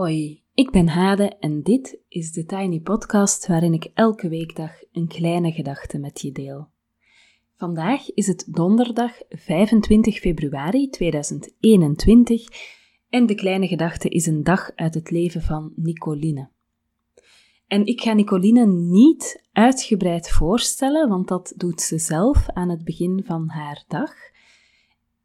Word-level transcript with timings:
Hoi, 0.00 0.42
ik 0.54 0.70
ben 0.70 0.88
Hade 0.88 1.28
en 1.28 1.62
dit 1.62 1.98
is 2.08 2.32
de 2.32 2.44
Tiny 2.44 2.80
Podcast 2.80 3.46
waarin 3.46 3.72
ik 3.72 3.90
elke 3.94 4.28
weekdag 4.28 4.70
een 4.92 5.08
kleine 5.08 5.52
gedachte 5.52 5.98
met 5.98 6.20
je 6.20 6.32
deel. 6.32 6.68
Vandaag 7.56 8.10
is 8.10 8.26
het 8.26 8.46
donderdag 8.50 9.12
25 9.28 10.18
februari 10.18 10.88
2021 10.88 12.46
en 13.08 13.26
de 13.26 13.34
kleine 13.34 13.66
gedachte 13.66 14.08
is 14.08 14.26
een 14.26 14.44
dag 14.44 14.70
uit 14.74 14.94
het 14.94 15.10
leven 15.10 15.42
van 15.42 15.72
Nicoline. 15.76 16.50
En 17.66 17.86
ik 17.86 18.00
ga 18.00 18.12
Nicoline 18.12 18.66
niet 18.66 19.48
uitgebreid 19.52 20.30
voorstellen, 20.30 21.08
want 21.08 21.28
dat 21.28 21.52
doet 21.56 21.80
ze 21.80 21.98
zelf 21.98 22.48
aan 22.48 22.68
het 22.68 22.84
begin 22.84 23.22
van 23.26 23.48
haar 23.48 23.84
dag. 23.88 24.12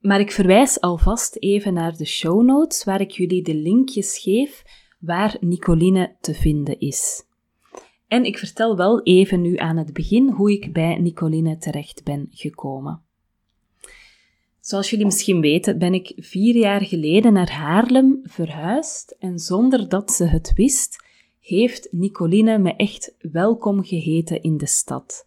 Maar 0.05 0.19
ik 0.19 0.31
verwijs 0.31 0.81
alvast 0.81 1.35
even 1.39 1.73
naar 1.73 1.97
de 1.97 2.05
show 2.05 2.43
notes, 2.43 2.83
waar 2.83 3.01
ik 3.01 3.11
jullie 3.11 3.43
de 3.43 3.55
linkjes 3.55 4.17
geef 4.17 4.63
waar 4.99 5.37
Nicoline 5.39 6.15
te 6.21 6.33
vinden 6.33 6.79
is. 6.79 7.23
En 8.07 8.25
ik 8.25 8.37
vertel 8.37 8.77
wel 8.77 9.03
even 9.03 9.41
nu 9.41 9.57
aan 9.57 9.77
het 9.77 9.93
begin 9.93 10.29
hoe 10.29 10.51
ik 10.51 10.73
bij 10.73 10.97
Nicoline 10.97 11.57
terecht 11.57 12.03
ben 12.03 12.27
gekomen. 12.31 13.01
Zoals 14.59 14.89
jullie 14.89 15.05
misschien 15.05 15.41
weten, 15.41 15.77
ben 15.77 15.93
ik 15.93 16.13
vier 16.15 16.55
jaar 16.55 16.81
geleden 16.81 17.33
naar 17.33 17.51
Haarlem 17.51 18.19
verhuisd 18.23 19.15
en 19.19 19.39
zonder 19.39 19.89
dat 19.89 20.11
ze 20.11 20.25
het 20.25 20.53
wist, 20.55 21.03
heeft 21.39 21.87
Nicoline 21.91 22.57
me 22.57 22.75
echt 22.75 23.15
welkom 23.31 23.83
geheten 23.83 24.41
in 24.41 24.57
de 24.57 24.67
stad. 24.67 25.25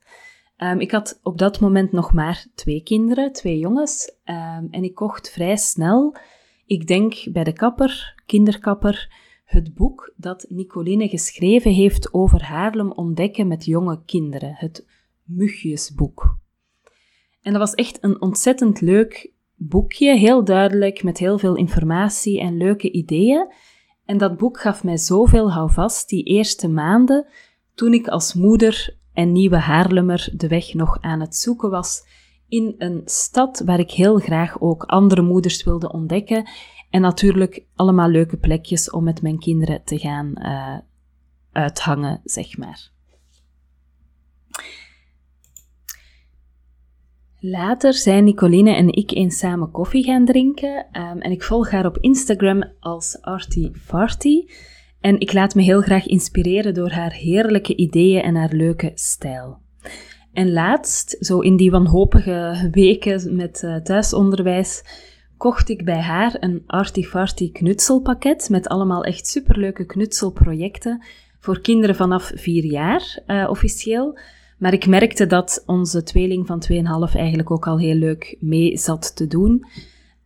Um, 0.62 0.80
ik 0.80 0.90
had 0.90 1.20
op 1.22 1.38
dat 1.38 1.60
moment 1.60 1.92
nog 1.92 2.12
maar 2.12 2.46
twee 2.54 2.82
kinderen, 2.82 3.32
twee 3.32 3.58
jongens, 3.58 4.12
um, 4.24 4.68
en 4.70 4.82
ik 4.82 4.94
kocht 4.94 5.30
vrij 5.30 5.56
snel, 5.56 6.16
ik 6.66 6.86
denk 6.86 7.14
bij 7.32 7.44
de 7.44 7.52
kapper, 7.52 8.22
kinderkapper, 8.26 9.12
het 9.44 9.74
boek 9.74 10.12
dat 10.16 10.46
Nicoline 10.48 11.08
geschreven 11.08 11.72
heeft 11.72 12.14
over 12.14 12.42
Haarlem 12.42 12.92
ontdekken 12.92 13.48
met 13.48 13.64
jonge 13.64 14.02
kinderen, 14.04 14.54
het 14.54 14.86
Mugjesboek. 15.24 16.38
En 17.42 17.52
dat 17.52 17.60
was 17.60 17.74
echt 17.74 17.98
een 18.00 18.20
ontzettend 18.20 18.80
leuk 18.80 19.32
boekje, 19.54 20.16
heel 20.16 20.44
duidelijk, 20.44 21.02
met 21.02 21.18
heel 21.18 21.38
veel 21.38 21.56
informatie 21.56 22.40
en 22.40 22.56
leuke 22.56 22.90
ideeën. 22.90 23.52
En 24.04 24.18
dat 24.18 24.36
boek 24.36 24.60
gaf 24.60 24.84
mij 24.84 24.96
zoveel 24.96 25.52
houvast 25.52 26.08
die 26.08 26.24
eerste 26.24 26.68
maanden, 26.68 27.26
toen 27.74 27.92
ik 27.92 28.08
als 28.08 28.34
moeder 28.34 28.96
en 29.18 29.32
nieuwe 29.32 29.56
Haarlemmer 29.56 30.28
de 30.36 30.48
weg 30.48 30.74
nog 30.74 30.98
aan 31.00 31.20
het 31.20 31.36
zoeken 31.36 31.70
was 31.70 32.06
in 32.48 32.74
een 32.78 33.02
stad 33.04 33.62
waar 33.64 33.78
ik 33.78 33.90
heel 33.90 34.18
graag 34.18 34.60
ook 34.60 34.82
andere 34.84 35.22
moeders 35.22 35.64
wilde 35.64 35.92
ontdekken 35.92 36.48
en 36.90 37.00
natuurlijk 37.00 37.64
allemaal 37.74 38.08
leuke 38.08 38.36
plekjes 38.36 38.90
om 38.90 39.04
met 39.04 39.22
mijn 39.22 39.38
kinderen 39.38 39.84
te 39.84 39.98
gaan 39.98 40.32
uh, 40.38 40.78
uithangen, 41.52 42.20
zeg 42.24 42.56
maar. 42.56 42.90
Later 47.40 47.94
zijn 47.94 48.24
Nicoline 48.24 48.74
en 48.74 48.92
ik 48.92 49.10
eens 49.10 49.38
samen 49.38 49.70
koffie 49.70 50.04
gaan 50.04 50.24
drinken 50.24 50.86
um, 50.92 51.20
en 51.20 51.30
ik 51.30 51.42
volg 51.42 51.70
haar 51.70 51.86
op 51.86 51.98
Instagram 51.98 52.72
als 52.80 53.20
Artie 53.20 53.70
Farty. 53.74 54.44
En 55.00 55.20
ik 55.20 55.32
laat 55.32 55.54
me 55.54 55.62
heel 55.62 55.80
graag 55.80 56.06
inspireren 56.06 56.74
door 56.74 56.90
haar 56.90 57.12
heerlijke 57.12 57.76
ideeën 57.76 58.22
en 58.22 58.34
haar 58.34 58.52
leuke 58.52 58.90
stijl. 58.94 59.58
En 60.32 60.52
laatst, 60.52 61.16
zo 61.20 61.40
in 61.40 61.56
die 61.56 61.70
wanhopige 61.70 62.68
weken 62.70 63.36
met 63.36 63.62
uh, 63.64 63.76
thuisonderwijs, 63.76 64.82
kocht 65.36 65.68
ik 65.68 65.84
bij 65.84 66.00
haar 66.00 66.36
een 66.40 66.62
Artifarty 66.66 67.52
knutselpakket 67.52 68.48
met 68.48 68.68
allemaal 68.68 69.04
echt 69.04 69.26
superleuke 69.26 69.86
knutselprojecten 69.86 71.02
voor 71.40 71.60
kinderen 71.60 71.96
vanaf 71.96 72.32
vier 72.34 72.64
jaar, 72.64 73.22
uh, 73.26 73.46
officieel. 73.50 74.18
Maar 74.58 74.72
ik 74.72 74.86
merkte 74.86 75.26
dat 75.26 75.62
onze 75.66 76.02
tweeling 76.02 76.46
van 76.46 76.62
2,5 77.08 77.14
eigenlijk 77.14 77.50
ook 77.50 77.66
al 77.66 77.78
heel 77.78 77.94
leuk 77.94 78.36
mee 78.40 78.76
zat 78.76 79.16
te 79.16 79.26
doen. 79.26 79.64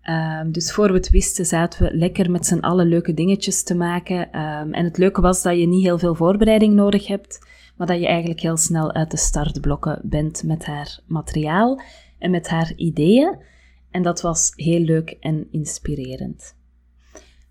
Uh, 0.04 0.40
dus 0.46 0.72
voor 0.72 0.86
we 0.86 0.92
het 0.92 1.10
wisten 1.10 1.46
zaten 1.46 1.82
we 1.82 1.96
lekker 1.96 2.30
met 2.30 2.46
z'n 2.46 2.58
allen 2.58 2.86
leuke 2.86 3.14
dingetjes 3.14 3.62
te 3.62 3.74
maken. 3.74 4.28
Uh, 4.32 4.58
en 4.58 4.84
het 4.84 4.98
leuke 4.98 5.20
was 5.20 5.42
dat 5.42 5.58
je 5.58 5.66
niet 5.66 5.84
heel 5.84 5.98
veel 5.98 6.14
voorbereiding 6.14 6.74
nodig 6.74 7.06
hebt, 7.06 7.46
maar 7.76 7.86
dat 7.86 8.00
je 8.00 8.06
eigenlijk 8.06 8.40
heel 8.40 8.56
snel 8.56 8.92
uit 8.92 9.10
de 9.10 9.16
startblokken 9.16 10.00
bent 10.02 10.42
met 10.42 10.64
haar 10.64 11.00
materiaal 11.06 11.80
en 12.18 12.30
met 12.30 12.48
haar 12.48 12.72
ideeën. 12.76 13.38
En 13.90 14.02
dat 14.02 14.20
was 14.20 14.52
heel 14.56 14.80
leuk 14.80 15.16
en 15.20 15.48
inspirerend. 15.50 16.54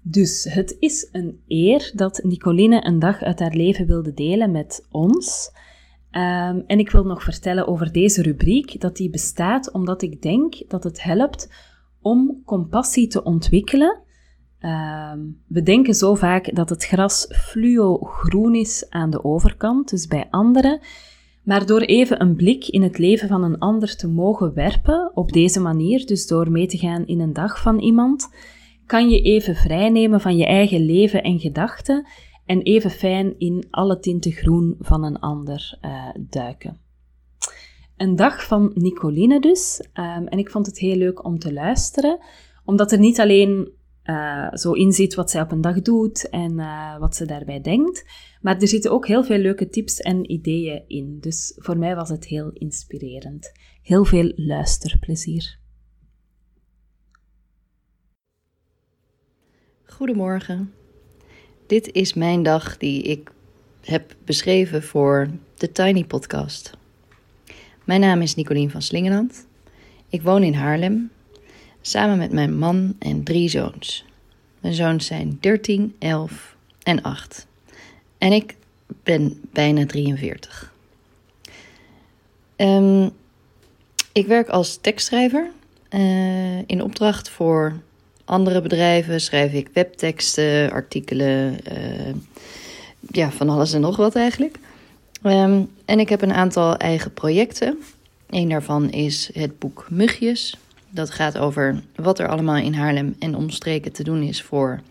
Dus 0.02 0.44
het 0.50 0.76
is 0.80 1.10
een 1.12 1.42
eer 1.48 1.92
dat 1.96 2.24
Nicoline 2.24 2.86
een 2.86 3.00
dag 3.00 3.22
uit 3.22 3.40
haar 3.40 3.54
leven 3.54 3.88
wilde 3.88 4.14
delen 4.14 4.52
met 4.52 4.88
ons. 4.92 5.52
Um, 6.12 6.64
en 6.68 6.80
ik 6.80 6.92
wil 6.92 7.04
nog 7.04 7.24
vertellen 7.24 7.68
over 7.68 7.92
deze 7.92 8.22
rubriek, 8.22 8.82
dat 8.82 8.96
die 8.96 9.10
bestaat 9.10 9.72
omdat 9.72 10.02
ik 10.02 10.22
denk 10.22 10.56
dat 10.68 10.84
het 10.84 11.04
helpt 11.04 11.50
om 12.02 12.42
compassie 12.46 13.08
te 13.08 13.24
ontwikkelen. 13.24 14.00
Um, 14.60 15.42
we 15.48 15.62
denken 15.64 15.94
zo 15.94 16.16
vaak 16.16 16.56
dat 16.56 16.70
het 16.70 16.86
gras 16.86 17.26
fluo 17.30 17.98
groen 17.98 18.56
is 18.56 18.86
aan 18.90 19.10
de 19.10 19.24
overkant, 19.24 19.90
dus 19.90 20.08
bij 20.08 20.28
anderen. 20.30 20.80
Maar 21.44 21.66
door 21.66 21.82
even 21.82 22.22
een 22.22 22.36
blik 22.36 22.68
in 22.68 22.82
het 22.82 22.98
leven 22.98 23.28
van 23.28 23.44
een 23.44 23.58
ander 23.58 23.96
te 23.96 24.08
mogen 24.08 24.54
werpen, 24.54 25.12
op 25.14 25.32
deze 25.32 25.60
manier, 25.60 26.06
dus 26.06 26.28
door 26.28 26.52
mee 26.52 26.68
te 26.68 26.78
gaan 26.78 27.06
in 27.06 27.20
een 27.20 27.34
dag 27.34 27.62
van 27.62 27.80
iemand, 27.80 28.30
kan 28.86 29.10
je 29.10 29.22
even 29.22 29.56
vrijnemen 29.56 30.22
van 30.22 30.38
je 30.38 30.46
eigen 30.46 30.86
leven 30.86 31.24
en 31.24 31.40
gedachten 31.40 32.08
en 32.46 32.62
even 32.62 32.90
fijn 32.90 33.40
in 33.40 33.68
alle 33.70 34.00
tinten 34.00 34.32
groen 34.32 34.76
van 34.80 35.04
een 35.04 35.20
ander 35.20 35.78
uh, 35.82 36.10
duiken. 36.30 36.81
Een 38.02 38.16
dag 38.16 38.44
van 38.44 38.72
Nicoline 38.74 39.40
dus, 39.40 39.82
um, 39.94 40.28
en 40.28 40.38
ik 40.38 40.50
vond 40.50 40.66
het 40.66 40.78
heel 40.78 40.96
leuk 40.96 41.26
om 41.26 41.40
te 41.40 41.54
luisteren, 41.54 42.20
omdat 42.66 42.92
er 42.92 43.00
niet 43.00 43.20
alleen 43.20 43.72
uh, 44.06 44.54
zo 44.54 44.72
inziet 44.72 45.16
wat 45.16 45.32
zij 45.32 45.42
op 45.42 45.52
een 45.52 45.62
dag 45.62 45.82
doet 45.82 46.30
en 46.30 46.52
uh, 46.60 46.98
wat 46.98 47.16
ze 47.16 47.26
daarbij 47.26 47.62
denkt. 47.62 48.06
Maar 48.42 48.58
er 48.58 48.68
zitten 48.68 48.92
ook 48.92 49.08
heel 49.08 49.24
veel 49.24 49.38
leuke 49.38 49.70
tips 49.70 50.00
en 50.00 50.32
ideeën 50.32 50.84
in. 50.88 51.18
Dus 51.20 51.54
voor 51.56 51.78
mij 51.78 51.96
was 51.96 52.10
het 52.10 52.26
heel 52.26 52.50
inspirerend. 52.54 53.52
Heel 53.82 54.06
veel 54.06 54.32
luisterplezier. 54.36 55.58
Goedemorgen. 59.84 60.74
Dit 61.68 61.92
is 61.92 62.14
mijn 62.14 62.44
dag 62.44 62.78
die 62.78 63.02
ik 63.02 63.32
heb 63.82 64.16
beschreven 64.26 64.84
voor 64.84 65.30
de 65.56 65.72
Tiny 65.72 66.06
Podcast. 66.06 66.80
Mijn 67.92 68.04
naam 68.04 68.22
is 68.22 68.36
Nicolien 68.36 68.72
van 68.72 68.82
Slingeland. 68.82 69.46
Ik 70.10 70.22
woon 70.22 70.44
in 70.44 70.54
Haarlem 70.54 71.12
samen 71.82 72.18
met 72.18 72.32
mijn 72.32 72.58
man 72.58 72.96
en 73.00 73.24
drie 73.24 73.50
zoons. 73.50 74.06
Mijn 74.60 74.74
zoons 74.74 75.06
zijn 75.06 75.38
13, 75.42 75.96
11 76.00 76.56
en 76.84 77.02
8. 77.02 77.48
En 78.18 78.32
ik 78.32 78.56
ben 79.04 79.42
bijna 79.54 79.86
43. 79.86 80.74
Um, 82.56 82.68
ehm, 82.68 83.10
ik 84.12 84.28
werk 84.28 84.50
als 84.50 84.78
tekstschrijver. 84.82 85.50
Uh, 85.90 86.58
in 86.58 86.82
opdracht 86.84 87.30
voor 87.30 87.80
andere 88.26 88.62
bedrijven 88.62 89.22
schrijf 89.22 89.54
ik 89.54 89.70
webteksten, 89.74 90.72
artikelen, 90.72 91.58
uh, 91.72 92.14
ja, 93.12 93.32
van 93.32 93.50
alles 93.50 93.74
en 93.74 93.82
nog 93.82 93.96
wat 93.96 94.16
eigenlijk. 94.16 94.58
Um, 95.24 95.70
en 95.86 96.00
ik 96.00 96.10
heb 96.10 96.22
een 96.22 96.34
aantal 96.34 96.78
eigen 96.78 97.14
projecten. 97.14 97.78
Een 98.30 98.50
daarvan 98.50 98.90
is 98.90 99.30
het 99.34 99.60
boek 99.60 99.88
Mugjes. 99.90 100.58
Dat 100.90 101.12
gaat 101.12 101.38
over 101.38 101.84
wat 101.96 102.20
er 102.20 102.28
allemaal 102.28 102.58
in 102.58 102.74
Haarlem 102.74 103.16
en 103.20 103.36
omstreken 103.36 103.92
te 103.92 104.04
doen 104.04 104.22
is 104.22 104.42
voor 104.42 104.82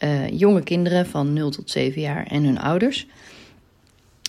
uh, 0.00 0.28
jonge 0.28 0.62
kinderen 0.62 1.06
van 1.06 1.32
0 1.32 1.50
tot 1.50 1.70
7 1.70 2.00
jaar 2.00 2.26
en 2.26 2.44
hun 2.44 2.58
ouders. 2.58 3.06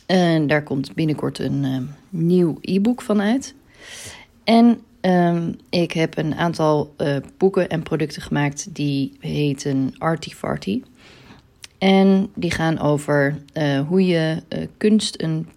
En 0.05 0.47
daar 0.47 0.63
komt 0.63 0.93
binnenkort 0.93 1.39
een 1.39 1.63
uh, 1.63 1.77
nieuw 2.09 2.57
e-book 2.61 3.01
van 3.01 3.21
uit. 3.21 3.53
En 4.43 4.81
um, 5.01 5.55
ik 5.69 5.91
heb 5.91 6.17
een 6.17 6.35
aantal 6.35 6.93
uh, 6.97 7.15
boeken 7.37 7.69
en 7.69 7.83
producten 7.83 8.21
gemaakt 8.21 8.75
die 8.75 9.17
heten 9.19 9.93
Arty 9.97 10.29
Farty. 10.29 10.81
En 11.85 12.29
die 12.35 12.51
gaan 12.51 12.79
over 12.79 13.37
hoe 13.87 14.05
je 14.05 14.43
kunst 14.77 15.21
een 15.21 15.47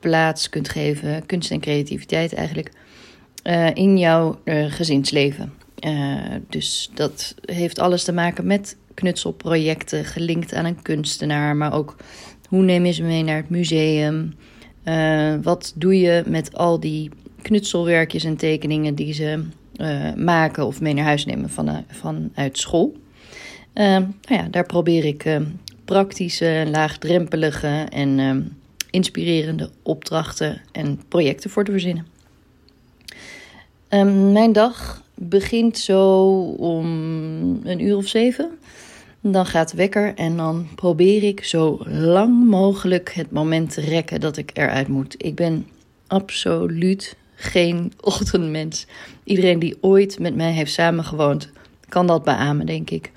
plaats 0.00 0.48
kunt 0.48 0.68
geven, 0.68 1.26
kunst 1.26 1.50
en 1.50 1.60
creativiteit 1.60 2.34
eigenlijk, 2.34 2.70
in 3.74 3.98
jouw 3.98 4.40
gezinsleven. 4.68 5.52
dus 6.48 6.90
dat 6.94 7.34
heeft 7.44 7.78
alles 7.78 8.04
te 8.04 8.12
maken 8.12 8.46
met 8.46 8.76
knutselprojecten 8.94 10.04
gelinkt 10.04 10.54
aan 10.54 10.64
een 10.64 10.82
kunstenaar, 10.82 11.56
maar 11.56 11.72
ook 11.72 11.96
hoe 12.48 12.62
neem 12.62 12.84
je 12.84 12.92
ze 12.92 13.02
mee 13.02 13.22
naar 13.22 13.36
het 13.36 13.50
museum? 13.50 14.34
Wat 15.42 15.72
doe 15.76 15.98
je 15.98 16.22
met 16.26 16.56
al 16.56 16.80
die 16.80 17.10
knutselwerkjes 17.42 18.24
en 18.24 18.36
tekeningen 18.36 18.94
die 18.94 19.12
ze 19.12 19.44
maken 20.16 20.66
of 20.66 20.80
mee 20.80 20.94
naar 20.94 21.04
huis 21.04 21.24
nemen 21.24 21.50
van, 21.50 21.84
vanuit 21.88 22.58
school? 22.58 22.96
nou 23.74 24.12
ja, 24.22 24.48
daar 24.50 24.66
probeer 24.66 25.04
ik 25.04 25.24
praktische, 25.84 26.66
laagdrempelige 26.70 27.86
en 27.88 28.18
ehm, 28.18 28.42
inspirerende 28.90 29.70
opdrachten 29.82 30.60
en 30.72 31.00
projecten 31.08 31.50
voor 31.50 31.64
te 31.64 31.70
verzinnen. 31.70 32.06
Ehm, 33.88 34.32
mijn 34.32 34.52
dag 34.52 35.02
begint 35.14 35.78
zo 35.78 36.28
om 36.58 36.86
een 37.64 37.80
uur 37.80 37.96
of 37.96 38.06
zeven. 38.06 38.50
Dan 39.20 39.46
gaat 39.46 39.70
de 39.70 39.76
wekker 39.76 40.14
en 40.14 40.36
dan 40.36 40.68
probeer 40.74 41.22
ik 41.22 41.44
zo 41.44 41.80
lang 41.86 42.44
mogelijk 42.48 43.12
het 43.12 43.30
moment 43.30 43.72
te 43.72 43.80
rekken 43.80 44.20
dat 44.20 44.36
ik 44.36 44.50
eruit 44.54 44.88
moet. 44.88 45.14
Ik 45.18 45.34
ben 45.34 45.66
absoluut 46.06 47.16
geen 47.34 47.92
ochtendmens. 48.00 48.86
Iedereen 49.24 49.58
die 49.58 49.76
ooit 49.80 50.18
met 50.18 50.34
mij 50.34 50.52
heeft 50.52 50.72
samengewoond, 50.72 51.50
kan 51.88 52.06
dat 52.06 52.24
beamen, 52.24 52.66
denk 52.66 52.90
ik. 52.90 53.12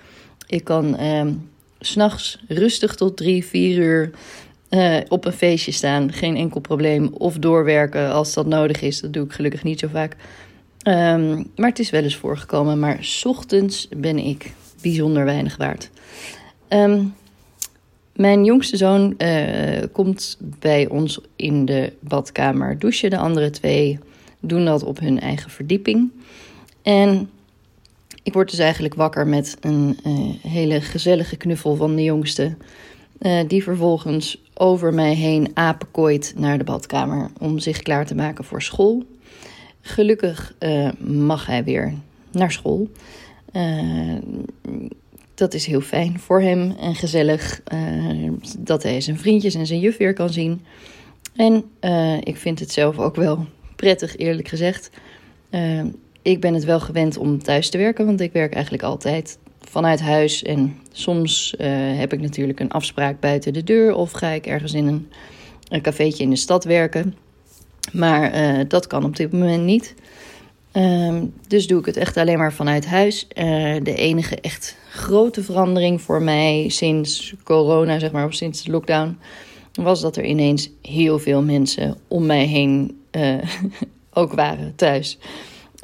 Ik 0.47 0.63
kan 0.63 0.95
eh, 0.95 1.27
s'nachts 1.79 2.39
rustig 2.47 2.95
tot 2.95 3.17
drie, 3.17 3.45
vier 3.45 3.77
uur 3.77 4.11
uh, 4.69 4.97
op 5.07 5.25
een 5.25 5.33
feestje 5.33 5.71
staan. 5.71 6.11
Geen 6.11 6.35
enkel 6.35 6.59
probleem. 6.59 7.09
Of 7.13 7.37
doorwerken 7.37 8.11
als 8.11 8.33
dat 8.33 8.45
nodig 8.45 8.81
is. 8.81 8.99
Dat 8.99 9.13
doe 9.13 9.25
ik 9.25 9.33
gelukkig 9.33 9.63
niet 9.63 9.79
zo 9.79 9.87
vaak. 9.87 10.15
Um, 10.83 11.51
maar 11.55 11.69
het 11.69 11.79
is 11.79 11.89
wel 11.89 12.03
eens 12.03 12.15
voorgekomen. 12.15 12.79
Maar 12.79 12.97
s 13.01 13.25
ochtends 13.25 13.87
ben 13.97 14.17
ik 14.17 14.53
bijzonder 14.81 15.25
weinig 15.25 15.57
waard. 15.57 15.89
Um, 16.69 17.15
mijn 18.13 18.43
jongste 18.43 18.77
zoon 18.77 19.13
uh, 19.17 19.83
komt 19.91 20.37
bij 20.39 20.87
ons 20.87 21.19
in 21.35 21.65
de 21.65 21.93
badkamer 21.99 22.79
douchen. 22.79 23.09
De 23.09 23.17
andere 23.17 23.49
twee 23.49 23.99
doen 24.39 24.65
dat 24.65 24.83
op 24.83 24.99
hun 24.99 25.19
eigen 25.19 25.51
verdieping. 25.51 26.11
En 26.81 27.29
ik 28.27 28.33
word 28.33 28.49
dus 28.49 28.59
eigenlijk 28.59 28.93
wakker 28.93 29.27
met 29.27 29.57
een 29.59 29.99
uh, 30.05 30.51
hele 30.51 30.81
gezellige 30.81 31.37
knuffel 31.37 31.75
van 31.75 31.95
de 31.95 32.03
jongste. 32.03 32.55
Uh, 33.19 33.39
die 33.47 33.63
vervolgens 33.63 34.41
over 34.53 34.93
mij 34.93 35.13
heen 35.13 35.51
apenkooit 35.53 36.33
naar 36.37 36.57
de 36.57 36.63
badkamer 36.63 37.29
om 37.39 37.59
zich 37.59 37.81
klaar 37.81 38.05
te 38.05 38.15
maken 38.15 38.43
voor 38.43 38.61
school. 38.61 39.03
Gelukkig 39.81 40.55
uh, 40.59 40.91
mag 40.99 41.45
hij 41.45 41.63
weer 41.63 41.93
naar 42.31 42.51
school. 42.51 42.89
dat 45.35 45.53
is 45.53 45.65
heel 45.65 45.81
fijn 45.81 46.19
voor 46.19 46.41
hem 46.41 46.75
en 46.79 46.95
gezellig 46.95 47.61
dat 48.59 48.83
hij 48.83 49.01
zijn 49.01 49.19
vriendjes 49.19 49.55
en 49.55 49.65
zijn 49.65 49.79
juf 49.79 49.97
weer 49.97 50.13
kan 50.13 50.29
zien. 50.29 50.65
En 51.35 51.63
ik 52.23 52.37
vind 52.37 52.59
het 52.59 52.71
zelf 52.71 52.99
ook 52.99 53.15
wel 53.15 53.45
prettig, 53.75 54.17
eerlijk 54.17 54.47
gezegd. 54.47 54.89
Ik 56.27 56.41
ben 56.41 56.53
het 56.53 56.63
wel 56.63 56.79
gewend 56.79 57.17
om 57.17 57.43
thuis 57.43 57.69
te 57.69 57.77
werken, 57.77 58.05
want 58.05 58.21
ik 58.21 58.31
werk 58.31 58.53
eigenlijk 58.53 58.83
altijd 58.83 59.37
vanuit 59.61 60.01
huis. 60.01 60.43
En 60.43 60.75
soms 60.91 61.55
uh, 61.57 61.67
heb 61.97 62.13
ik 62.13 62.19
natuurlijk 62.19 62.59
een 62.59 62.71
afspraak 62.71 63.19
buiten 63.19 63.53
de 63.53 63.63
deur 63.63 63.95
of 63.95 64.11
ga 64.11 64.29
ik 64.29 64.45
ergens 64.45 64.73
in 64.73 64.87
een, 64.87 65.07
een 65.69 66.17
in 66.17 66.29
de 66.29 66.35
stad 66.35 66.63
werken. 66.63 67.15
Maar 67.91 68.35
uh, 68.35 68.63
dat 68.67 68.87
kan 68.87 69.03
op 69.03 69.15
dit 69.15 69.31
moment 69.31 69.63
niet. 69.63 69.93
Uh, 70.73 71.21
dus 71.47 71.67
doe 71.67 71.79
ik 71.79 71.85
het 71.85 71.97
echt 71.97 72.17
alleen 72.17 72.37
maar 72.37 72.53
vanuit 72.53 72.85
huis. 72.85 73.27
de 73.83 73.95
enige 73.95 74.35
echt 74.35 74.77
grote 74.89 75.43
verandering 75.43 76.01
voor 76.01 76.21
mij 76.21 76.65
sinds 76.69 77.33
corona, 77.43 77.99
zeg 77.99 78.11
maar, 78.11 78.25
of 78.25 78.33
sinds 78.33 78.63
de 78.63 78.71
lockdown, 78.71 79.17
was 79.73 80.01
dat 80.01 80.17
er 80.17 80.25
ineens 80.25 80.69
heel 80.81 81.19
veel 81.19 81.41
mensen 81.41 81.97
om 82.07 82.25
mij 82.25 82.45
heen 82.45 83.01
ook 84.13 84.33
waren 84.33 84.75
thuis. 84.75 85.17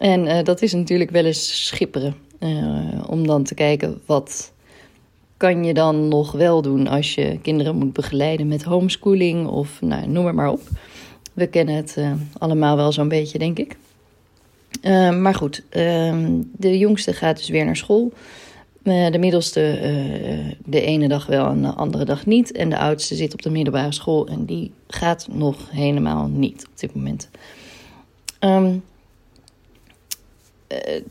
En 0.04 0.26
uh, 0.26 0.44
dat 0.44 0.62
is 0.62 0.74
natuurlijk 0.74 1.12
wel 1.12 1.26
eens 1.26 1.68
schipperen. 1.68 2.16
Uh, 2.40 3.04
om 3.08 3.28
dan 3.28 3.44
te 3.44 3.54
kijken 3.54 4.02
wat 4.06 4.54
kan 5.38 5.64
je 5.64 5.74
dan 5.74 6.08
nog 6.08 6.32
wel 6.32 6.62
doen 6.62 6.88
als 6.88 7.16
je 7.16 7.40
kinderen 7.42 7.76
moet 7.76 7.94
begeleiden 7.94 8.48
met 8.48 8.64
homeschooling 8.64 9.48
of 9.48 9.82
nou, 9.82 10.08
noem 10.08 10.26
het 10.26 10.36
maar 10.36 10.52
op. 10.52 10.62
We 11.34 11.48
kennen 11.48 11.76
het 11.76 11.96
uh, 12.00 12.12
allemaal 12.38 12.76
wel 12.76 12.92
zo'n 12.92 13.08
beetje, 13.08 13.40
denk 13.40 13.60
ik. 13.60 13.78
maar 15.22 15.36
goed, 15.36 15.64
ehm, 15.70 16.42
de 16.58 16.78
jongste 16.78 17.14
gaat 17.14 17.38
dus 17.38 17.50
weer 17.50 17.66
naar 17.66 17.78
school. 17.78 18.14
de 18.84 19.18
middelste 19.20 19.80
de 20.66 20.82
ene 20.82 21.08
dag 21.08 21.26
wel 21.26 21.46
en 21.46 21.62
de 21.62 21.68
andere 21.74 22.06
dag 22.06 22.26
niet. 22.26 22.52
En 22.52 22.70
de 22.70 22.78
oudste 22.78 23.16
zit 23.16 23.34
op 23.34 23.42
de 23.42 23.50
middelbare 23.50 23.94
school 23.94 24.28
en 24.28 24.46
die 24.46 24.72
gaat 24.88 25.28
nog 25.32 25.72
helemaal 25.72 26.28
niet 26.28 26.68
op 26.72 26.80
dit 26.80 26.96
moment. 26.96 27.30
Um, 28.40 28.66
eh, 28.66 28.72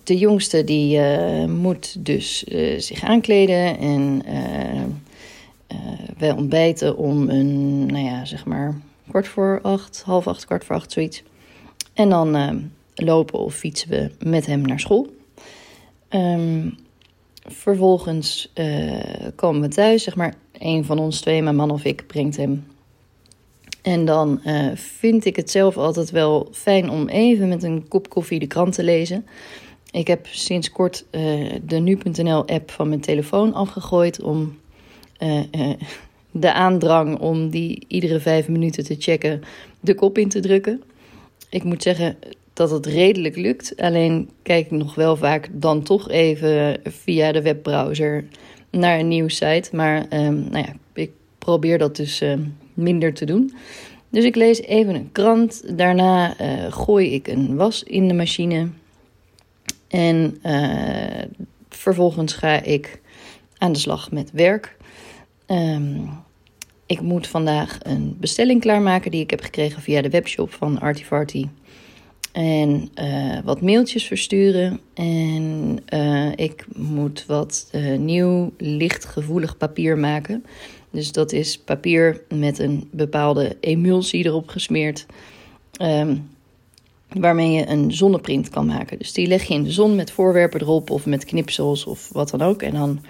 de 0.05 0.19
jongste 0.19 0.65
die 0.65 0.99
uh, 0.99 1.45
moet 1.45 2.05
dus 2.05 2.45
uh, 2.49 2.79
zich 2.79 3.03
aankleden 3.03 3.79
en 3.79 4.23
wij 6.19 6.33
ontbijten 6.33 6.97
om 6.97 7.29
een, 7.29 7.87
nou 7.87 8.05
ja, 8.05 8.25
zeg 8.25 8.45
maar 8.45 8.81
kwart 9.09 9.29
voor 9.29 9.61
acht, 9.63 10.03
half 10.05 10.27
acht, 10.27 10.45
kwart 10.45 10.65
voor 10.65 10.77
acht, 10.77 10.93
zoiets. 10.93 11.23
En 11.93 12.09
dan 12.09 12.71
lopen 12.95 13.39
of 13.39 13.55
fietsen 13.55 13.89
we 13.89 14.11
met 14.19 14.47
hem 14.47 14.61
naar 14.61 14.81
school. 14.81 15.15
Um, 16.11 16.77
vervolgens 17.47 18.53
komen 19.35 19.61
we 19.61 19.69
thuis, 19.69 20.03
zeg 20.03 20.17
maar, 20.17 20.35
een 20.59 20.85
van 20.85 20.99
ons 20.99 21.21
twee, 21.21 21.43
mijn 21.43 21.57
man 21.57 21.71
of 21.71 21.85
ik, 21.85 22.07
brengt 22.07 22.37
hem 22.37 22.65
en 23.83 24.05
dan 24.05 24.41
uh, 24.47 24.71
vind 24.75 25.25
ik 25.25 25.37
het 25.37 25.51
zelf 25.51 25.77
altijd 25.77 26.11
wel 26.11 26.49
fijn 26.53 26.91
om 26.91 27.09
even 27.09 27.49
met 27.49 27.63
een 27.63 27.89
kop 27.89 28.09
koffie 28.09 28.39
de 28.39 28.47
krant 28.47 28.75
te 28.75 28.85
lezen. 28.85 29.27
Ik 29.91 30.07
heb 30.07 30.27
sinds 30.27 30.71
kort 30.71 31.05
uh, 31.11 31.53
de 31.67 31.79
nu.nl-app 31.79 32.71
van 32.71 32.89
mijn 32.89 33.01
telefoon 33.01 33.55
afgegooid 33.55 34.23
om 34.23 34.59
uh, 35.19 35.41
de 36.31 36.53
aandrang 36.53 37.19
om 37.19 37.51
die 37.51 37.85
iedere 37.89 38.21
vijf 38.21 38.49
minuten 38.49 38.85
te 38.85 38.97
checken 38.99 39.43
de 39.81 39.95
kop 39.95 40.19
in 40.19 40.29
te 40.29 40.41
drukken. 40.41 40.83
Ik 41.49 41.65
moet 41.65 41.83
zeggen 41.83 42.17
dat 42.53 42.71
het 42.71 42.87
redelijk 42.87 43.37
lukt. 43.37 43.77
Alleen 43.77 44.31
kijk 44.43 44.65
ik 44.65 44.71
nog 44.71 44.95
wel 44.95 45.17
vaak 45.17 45.49
dan 45.53 45.83
toch 45.83 46.09
even 46.09 46.81
via 46.85 47.33
de 47.33 47.43
webbrowser 47.43 48.25
naar 48.71 48.99
een 48.99 49.09
nieuwssite. 49.09 49.77
Maar 49.77 50.07
um, 50.11 50.49
nou 50.51 50.65
ja, 50.67 50.75
ik 50.95 51.11
probeer 51.39 51.79
dat 51.79 51.97
dus 51.97 52.21
ehm, 52.21 52.41
minder 52.75 53.15
te 53.15 53.25
doen. 53.25 53.53
Dus 54.13 54.25
ik 54.25 54.37
lees 54.37 54.61
even 54.61 54.95
een 54.95 55.13
krant. 55.13 55.79
Daarna 55.79 56.41
uh, 56.41 56.73
gooi 56.73 57.13
ik 57.13 57.29
een 57.29 57.57
was 57.57 57.83
in 57.83 58.09
de 58.09 58.15
machine. 58.15 58.69
En 59.89 60.39
uh, 60.47 61.23
vervolgens 61.69 62.33
ga 62.33 62.63
ik 62.63 63.01
aan 63.59 63.73
de 63.73 63.79
slag 63.79 64.11
met 64.11 64.31
werk. 64.31 64.77
Um, 65.47 66.11
ik 66.87 67.01
moet 67.01 67.27
vandaag 67.27 67.79
een 67.83 68.17
bestelling 68.21 68.61
klaarmaken 68.61 69.11
die 69.11 69.21
ik 69.21 69.31
heb 69.31 69.41
gekregen 69.41 69.83
via 69.83 70.03
de 70.03 70.11
webshop 70.11 70.53
van 70.53 70.81
Artifarty. 70.81 71.49
En 72.33 72.91
uh, 73.03 73.39
wat 73.45 73.61
mailtjes 73.61 74.05
versturen. 74.05 74.81
En 74.95 75.79
ik 76.37 76.67
moet 76.77 77.25
wat 77.27 77.73
nieuw 77.99 78.53
lichtgevoelig 78.57 79.57
papier 79.57 79.99
maken. 79.99 80.45
Dus 80.93 81.13
dat 81.13 81.33
is 81.33 81.59
papier 81.59 82.21
met 82.29 82.59
een 82.59 82.89
bepaalde 82.91 83.57
emulsie 83.61 84.25
erop 84.25 84.49
gesmeerd. 84.49 85.07
Um, 85.83 86.31
waarmee 87.09 87.53
je 87.53 87.69
een 87.69 87.93
zonneprint 87.93 88.49
kan 88.49 88.67
maken. 88.67 88.99
Dus 88.99 89.13
die 89.13 89.27
leg 89.27 89.45
je 89.45 89.55
in 89.55 89.63
de 89.63 89.73
zon 89.73 89.95
met 89.95 90.11
voorwerpen 90.11 90.61
erop 90.61 90.91
of 90.91 91.07
met 91.07 91.25
knipsels 91.25 91.85
of 91.85 92.09
wat 92.13 92.31
dan 92.31 92.43
ook. 92.43 92.63
En 92.63 92.73
dan 92.73 93.01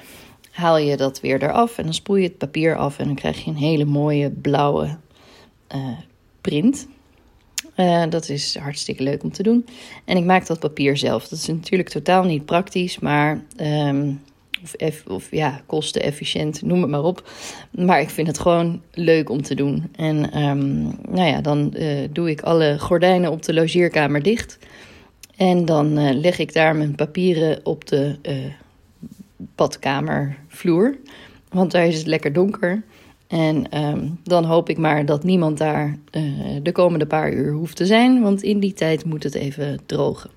haal 0.51 0.79
je 0.79 0.97
dat 0.97 1.21
weer 1.21 1.43
eraf 1.43 1.79
en 1.79 1.85
dan 1.85 1.95
spoel 1.95 2.17
je 2.17 2.29
het 2.29 2.39
papier 2.39 2.77
af 2.77 2.99
en 2.99 3.07
dan 3.07 3.15
krijg 3.15 3.45
je 3.45 3.51
een 3.51 3.57
hele 3.57 3.85
mooie 3.85 4.31
blauwe 4.31 4.97
uh, 5.75 5.99
print. 6.41 6.87
Uh, 7.77 8.05
dat 8.09 8.29
is 8.29 8.57
hartstikke 8.57 9.03
leuk 9.03 9.23
om 9.23 9.33
te 9.33 9.43
doen. 9.43 9.67
En 10.05 10.17
ik 10.17 10.25
maak 10.25 10.47
dat 10.47 10.61
papier 10.61 10.97
zelf. 10.97 11.29
Dat 11.29 11.39
is 11.39 11.47
natuurlijk 11.47 11.89
totaal 11.89 12.25
niet 12.25 12.45
praktisch, 12.45 12.99
maar 12.99 13.45
um, 13.61 14.21
of, 14.63 15.03
of 15.07 15.31
ja, 15.31 15.61
kostenefficiënt, 15.67 16.63
noem 16.63 16.81
het 16.81 16.91
maar 16.91 17.03
op. 17.03 17.31
Maar 17.71 18.01
ik 18.01 18.11
vind 18.11 18.27
het 18.27 18.39
gewoon 18.39 18.83
leuk 18.93 19.31
om 19.31 19.43
te 19.43 19.55
doen. 19.55 19.89
En 19.97 20.43
um, 20.43 20.83
nou 21.09 21.29
ja, 21.29 21.41
dan 21.41 21.75
uh, 21.77 22.09
doe 22.11 22.31
ik 22.31 22.41
alle 22.41 22.79
gordijnen 22.79 23.31
op 23.31 23.43
de 23.43 23.55
logeerkamer 23.55 24.23
dicht. 24.23 24.59
En 25.37 25.65
dan 25.65 25.99
uh, 25.99 26.15
leg 26.15 26.39
ik 26.39 26.53
daar 26.53 26.77
mijn 26.77 26.95
papieren 26.95 27.61
op 27.63 27.89
de 27.89 28.17
uh, 28.23 28.35
badkamervloer. 29.37 30.97
Want 31.49 31.71
daar 31.71 31.87
is 31.87 31.99
het 31.99 32.07
lekker 32.07 32.33
donker. 32.33 32.83
En 33.27 33.79
um, 33.85 34.19
dan 34.25 34.45
hoop 34.45 34.69
ik 34.69 34.79
maar 34.79 35.07
dat 35.07 35.25
niemand 35.25 35.59
daar 35.59 35.97
de 36.63 36.73
komende 36.73 37.07
paar 37.07 37.33
uur 37.33 37.53
hoeft 37.53 37.77
te 37.77 37.87
zijn. 37.87 38.23
Want 38.23 38.43
in 38.43 38.61
die 38.61 38.73
tijd 38.73 39.05
moet 39.05 39.23
het 39.23 39.35
even 39.35 39.81
drogen. 39.87 40.31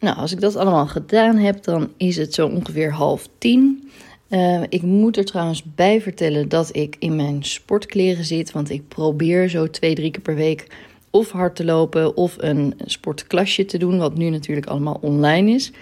Nou, 0.00 0.16
als 0.16 0.32
ik 0.32 0.40
dat 0.40 0.56
allemaal 0.56 0.86
gedaan 0.86 1.36
heb, 1.36 1.62
dan 1.64 1.92
is 1.96 2.16
het 2.16 2.34
zo 2.34 2.46
ongeveer 2.46 2.92
half 2.92 3.28
tien. 3.38 3.90
Uh, 4.28 4.62
ik 4.68 4.82
moet 4.82 5.16
er 5.16 5.24
trouwens 5.24 5.62
bij 5.74 6.00
vertellen 6.00 6.48
dat 6.48 6.76
ik 6.76 6.96
in 6.98 7.16
mijn 7.16 7.44
sportkleren 7.44 8.24
zit. 8.24 8.52
Want 8.52 8.70
ik 8.70 8.88
probeer 8.88 9.48
zo 9.48 9.70
twee, 9.70 9.94
drie 9.94 10.10
keer 10.10 10.22
per 10.22 10.34
week 10.34 10.66
of 11.10 11.30
hard 11.30 11.56
te 11.56 11.64
lopen 11.64 12.16
of 12.16 12.34
een 12.38 12.74
sportklasje 12.84 13.64
te 13.64 13.78
doen. 13.78 13.98
Wat 13.98 14.14
nu 14.14 14.30
natuurlijk 14.30 14.66
allemaal 14.66 14.98
online 15.00 15.50
is. 15.50 15.72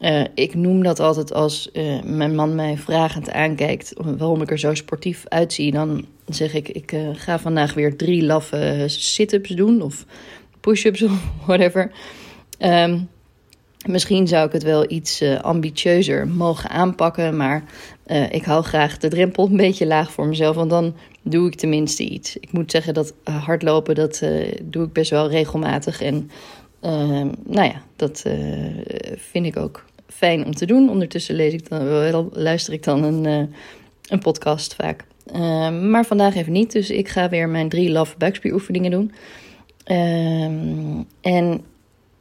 Uh, 0.00 0.24
ik 0.34 0.54
noem 0.54 0.82
dat 0.82 1.00
altijd 1.00 1.32
als 1.32 1.70
uh, 1.72 2.02
mijn 2.02 2.34
man 2.34 2.54
mij 2.54 2.76
vragend 2.76 3.30
aankijkt 3.30 3.92
waarom 3.96 4.42
ik 4.42 4.50
er 4.50 4.58
zo 4.58 4.74
sportief 4.74 5.24
uitzie. 5.28 5.72
Dan 5.72 6.04
zeg 6.26 6.54
ik, 6.54 6.68
ik 6.68 6.94
ga 7.12 7.38
vandaag 7.38 7.74
weer 7.74 7.96
drie 7.96 8.22
laffe 8.22 8.84
sit-ups 8.86 9.48
doen 9.48 9.82
of 9.82 10.04
push-ups 10.60 11.02
of 11.02 11.12
whatever. 11.46 11.90
Um, 12.58 13.08
misschien 13.86 14.28
zou 14.28 14.46
ik 14.46 14.52
het 14.52 14.62
wel 14.62 14.90
iets 14.90 15.22
ambitieuzer 15.42 16.28
mogen 16.28 16.70
aanpakken, 16.70 17.36
maar 17.36 17.64
ik 18.30 18.44
hou 18.44 18.62
graag 18.62 18.98
de 18.98 19.08
drempel 19.08 19.46
een 19.46 19.56
beetje 19.56 19.86
laag 19.86 20.12
voor 20.12 20.26
mezelf, 20.26 20.56
want 20.56 20.70
dan 20.70 20.94
doe 21.22 21.46
ik 21.46 21.54
tenminste 21.54 22.02
iets. 22.02 22.36
Ik 22.36 22.52
moet 22.52 22.70
zeggen 22.70 22.94
dat 22.94 23.14
hardlopen, 23.24 23.94
dat 23.94 24.22
doe 24.62 24.84
ik 24.84 24.92
best 24.92 25.10
wel 25.10 25.28
regelmatig 25.28 26.02
en... 26.02 26.30
Uh, 26.84 26.90
nou 27.46 27.68
ja, 27.68 27.82
dat 27.96 28.24
vind 29.16 29.46
ik 29.46 29.56
ook 29.56 29.84
fijn 30.06 30.44
om 30.44 30.54
te 30.54 30.66
doen. 30.66 30.90
Ondertussen 30.90 31.34
lees 31.34 31.52
ik 31.52 31.68
dan, 31.68 32.30
luister 32.32 32.72
ik 32.72 32.82
dan 32.82 33.02
een, 33.02 33.50
een 34.08 34.18
podcast 34.18 34.74
vaak. 34.74 35.04
Uh, 35.34 35.70
maar 35.80 36.04
vandaag 36.06 36.34
even 36.34 36.52
niet, 36.52 36.72
dus 36.72 36.90
ik 36.90 37.08
ga 37.08 37.28
weer 37.28 37.48
mijn 37.48 37.68
drie 37.68 37.90
love 37.90 38.14
buikspieroefeningen 38.18 38.90
doen. 38.90 39.12
Uh, 39.86 40.44
en 41.20 41.64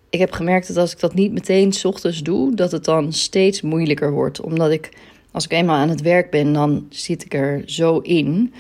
ik 0.10 0.20
heb 0.20 0.32
gemerkt 0.32 0.68
dat 0.68 0.78
als 0.78 0.92
ik 0.92 1.00
dat 1.00 1.14
niet 1.14 1.32
meteen 1.32 1.74
s 1.74 1.86
ochtends 1.86 2.24
doe, 2.24 2.56
dat 2.56 2.72
het 2.72 2.86
dan 2.86 3.14
steeds 3.14 3.62
moeilijker 3.62 4.12
wordt. 4.12 4.42
Omdat 4.42 4.72
ik, 4.72 4.90
als 5.32 5.46
ik 5.46 5.52
eenmaal 5.52 5.76
aan 5.76 5.90
het 5.90 6.02
werk 6.02 6.32
ben, 6.32 6.54
dan 6.54 6.86
zit 6.90 7.26
ik 7.26 7.34
er 7.34 7.64
zo 7.66 7.98
in 7.98 8.54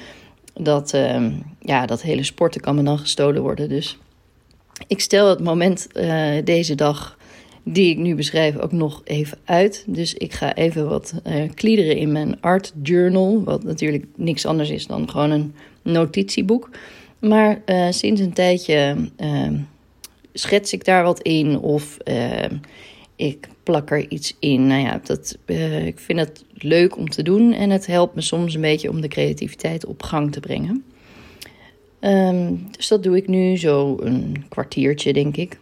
dat 0.53 0.93
ehm, 0.93 1.31
ja, 1.59 1.85
dat 1.85 2.01
hele 2.01 2.23
sporten 2.23 2.61
kan 2.61 2.75
me 2.75 2.83
dan 2.83 2.99
gestolen 2.99 3.41
worden. 3.41 3.69
Dus 3.69 3.97
ik 4.87 5.01
stel 5.01 5.29
het 5.29 5.39
moment 5.39 5.87
uh, 5.93 6.31
deze 6.43 6.75
dag 6.75 7.17
die 7.63 7.89
ik 7.89 7.97
nu 7.97 8.15
beschrijf 8.15 8.57
ook 8.57 8.71
nog 8.71 9.01
even 9.03 9.37
uit. 9.45 9.83
Dus 9.87 10.13
ik 10.13 10.33
ga 10.33 10.55
even 10.55 10.89
wat 10.89 11.13
uh, 11.27 11.49
kliederen 11.53 11.97
in 11.97 12.11
mijn 12.11 12.41
art 12.41 12.73
journal, 12.83 13.43
wat 13.43 13.63
natuurlijk 13.63 14.05
niks 14.15 14.45
anders 14.45 14.69
is 14.69 14.87
dan 14.87 15.09
gewoon 15.09 15.31
een 15.31 15.53
notitieboek. 15.81 16.69
Maar 17.19 17.61
uh, 17.65 17.87
sinds 17.89 18.21
een 18.21 18.33
tijdje 18.33 18.95
uh, 19.17 19.49
schets 20.39 20.73
ik 20.73 20.85
daar 20.85 21.03
wat 21.03 21.21
in 21.21 21.59
of 21.59 21.97
ik 23.15 23.47
plak 23.63 23.91
er 23.91 24.09
iets 24.09 24.35
in. 24.39 24.67
Nou 24.67 24.81
ja, 24.81 25.01
dat, 25.03 25.37
ik 25.85 25.99
vind 25.99 26.19
het 26.19 26.45
leuk 26.53 26.97
om 26.97 27.09
te 27.09 27.23
doen 27.23 27.53
en 27.53 27.69
het 27.69 27.85
helpt 27.85 28.15
me 28.15 28.21
soms 28.21 28.53
een 28.53 28.61
beetje 28.61 28.89
om 28.89 29.01
de 29.01 29.07
creativiteit 29.07 29.85
op 29.85 30.03
gang 30.03 30.31
te 30.31 30.39
brengen. 30.39 30.83
Um, 32.01 32.67
dus 32.71 32.87
dat 32.87 33.03
doe 33.03 33.17
ik 33.17 33.27
nu 33.27 33.57
zo 33.57 33.97
een 33.99 34.45
kwartiertje, 34.49 35.13
denk 35.13 35.37
ik. 35.37 35.59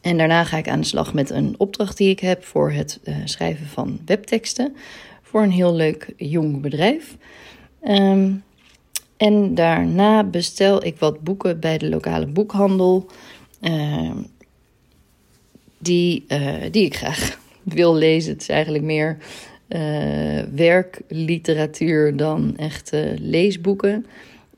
En 0.00 0.16
daarna 0.16 0.44
ga 0.44 0.56
ik 0.56 0.68
aan 0.68 0.80
de 0.80 0.86
slag 0.86 1.14
met 1.14 1.30
een 1.30 1.54
opdracht 1.58 1.96
die 1.96 2.10
ik 2.10 2.20
heb 2.20 2.44
voor 2.44 2.72
het 2.72 3.00
uh, 3.04 3.16
schrijven 3.24 3.66
van 3.66 4.00
webteksten 4.06 4.76
voor 5.22 5.42
een 5.42 5.50
heel 5.50 5.74
leuk 5.74 6.12
jong 6.16 6.60
bedrijf. 6.60 7.16
Um, 7.82 8.42
en 9.16 9.54
daarna 9.54 10.24
bestel 10.24 10.84
ik 10.84 10.98
wat 10.98 11.20
boeken 11.20 11.60
bij 11.60 11.78
de 11.78 11.88
lokale 11.88 12.26
boekhandel. 12.26 13.10
Uh, 13.64 14.10
die, 15.78 16.24
uh, 16.28 16.54
die 16.70 16.84
ik 16.84 16.96
graag 16.96 17.38
wil 17.62 17.94
lezen. 17.94 18.32
Het 18.32 18.40
is 18.40 18.48
eigenlijk 18.48 18.84
meer 18.84 19.16
uh, 19.68 20.40
werkliteratuur 20.54 22.16
dan 22.16 22.56
echt 22.56 22.92
leesboeken. 23.18 24.06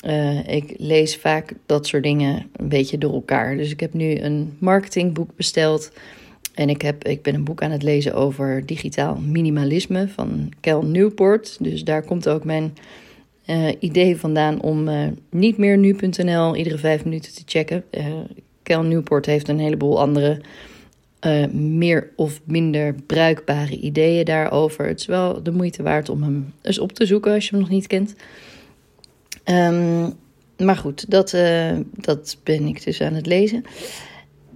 Uh, 0.07 0.49
ik 0.49 0.75
lees 0.77 1.17
vaak 1.17 1.53
dat 1.67 1.87
soort 1.87 2.03
dingen 2.03 2.47
een 2.57 2.69
beetje 2.69 2.99
door 2.99 3.13
elkaar. 3.13 3.57
Dus 3.57 3.71
ik 3.71 3.81
heb 3.81 3.93
nu 3.93 4.19
een 4.19 4.57
marketingboek 4.59 5.31
besteld. 5.37 5.93
En 6.55 6.69
ik, 6.69 6.83
heb, 6.83 7.05
ik 7.05 7.23
ben 7.23 7.35
een 7.35 7.45
boek 7.45 7.63
aan 7.63 7.71
het 7.71 7.83
lezen 7.83 8.15
over 8.15 8.67
digitaal 8.67 9.17
minimalisme 9.17 10.09
van 10.09 10.53
Cal 10.61 10.83
Newport. 10.83 11.57
Dus 11.61 11.85
daar 11.85 12.03
komt 12.03 12.29
ook 12.29 12.45
mijn 12.45 12.75
idee 13.79 14.17
vandaan 14.17 14.61
om 14.61 14.89
niet 15.31 15.57
meer 15.59 15.79
nu.nl 15.79 16.57
iedere 16.57 16.79
vijf 16.79 17.05
minuten 17.05 17.35
te 17.35 17.43
checken. 17.47 17.85
Cal 18.67 18.83
Newport 18.83 19.27
heeft 19.27 19.49
een 19.49 19.59
heleboel 19.59 20.01
andere 20.01 20.41
meer 21.51 22.11
of 22.17 22.41
minder 22.45 22.95
bruikbare 23.07 23.79
ideeën 23.79 24.25
daarover. 24.25 24.87
Het 24.87 25.01
is 25.01 25.07
wel 25.07 25.43
de 25.43 25.51
moeite 25.51 25.83
waard 25.83 26.09
om 26.09 26.23
hem 26.23 26.53
eens 26.63 26.79
op 26.79 26.93
te 26.93 27.07
zoeken 27.07 27.33
als 27.33 27.45
je 27.45 27.51
hem 27.51 27.61
nog 27.61 27.69
niet 27.69 27.87
kent. 27.87 28.15
Um, 29.45 30.13
maar 30.59 30.77
goed, 30.77 31.11
dat, 31.11 31.33
uh, 31.33 31.73
dat 31.93 32.37
ben 32.43 32.67
ik 32.67 32.85
dus 32.85 33.01
aan 33.01 33.15
het 33.15 33.27
lezen. 33.27 33.65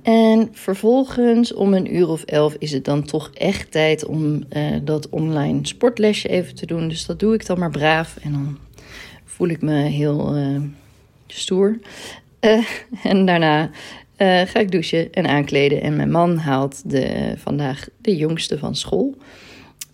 En 0.02 0.48
vervolgens 0.52 1.54
om 1.54 1.74
een 1.74 1.94
uur 1.94 2.08
of 2.08 2.22
elf 2.22 2.54
is 2.58 2.72
het 2.72 2.84
dan 2.84 3.02
toch 3.02 3.30
echt 3.34 3.70
tijd 3.70 4.06
om 4.06 4.44
uh, 4.52 4.76
dat 4.82 5.08
online 5.08 5.66
sportlesje 5.66 6.28
even 6.28 6.54
te 6.54 6.66
doen. 6.66 6.88
Dus 6.88 7.06
dat 7.06 7.18
doe 7.18 7.34
ik 7.34 7.46
dan 7.46 7.58
maar 7.58 7.70
braaf 7.70 8.16
en 8.22 8.32
dan 8.32 8.58
voel 9.24 9.48
ik 9.48 9.62
me 9.62 9.82
heel 9.82 10.36
stoer. 11.26 11.78
en 13.02 13.26
daarna 13.26 13.70
ga 14.20 14.58
ik 14.58 14.70
douchen 14.70 15.12
en 15.12 15.26
aankleden. 15.26 15.82
En 15.82 15.96
mijn 15.96 16.10
man 16.10 16.36
haalt 16.36 16.90
de, 16.90 17.34
vandaag 17.36 17.88
de 18.00 18.16
jongste 18.16 18.58
van 18.58 18.76
school. 18.76 19.16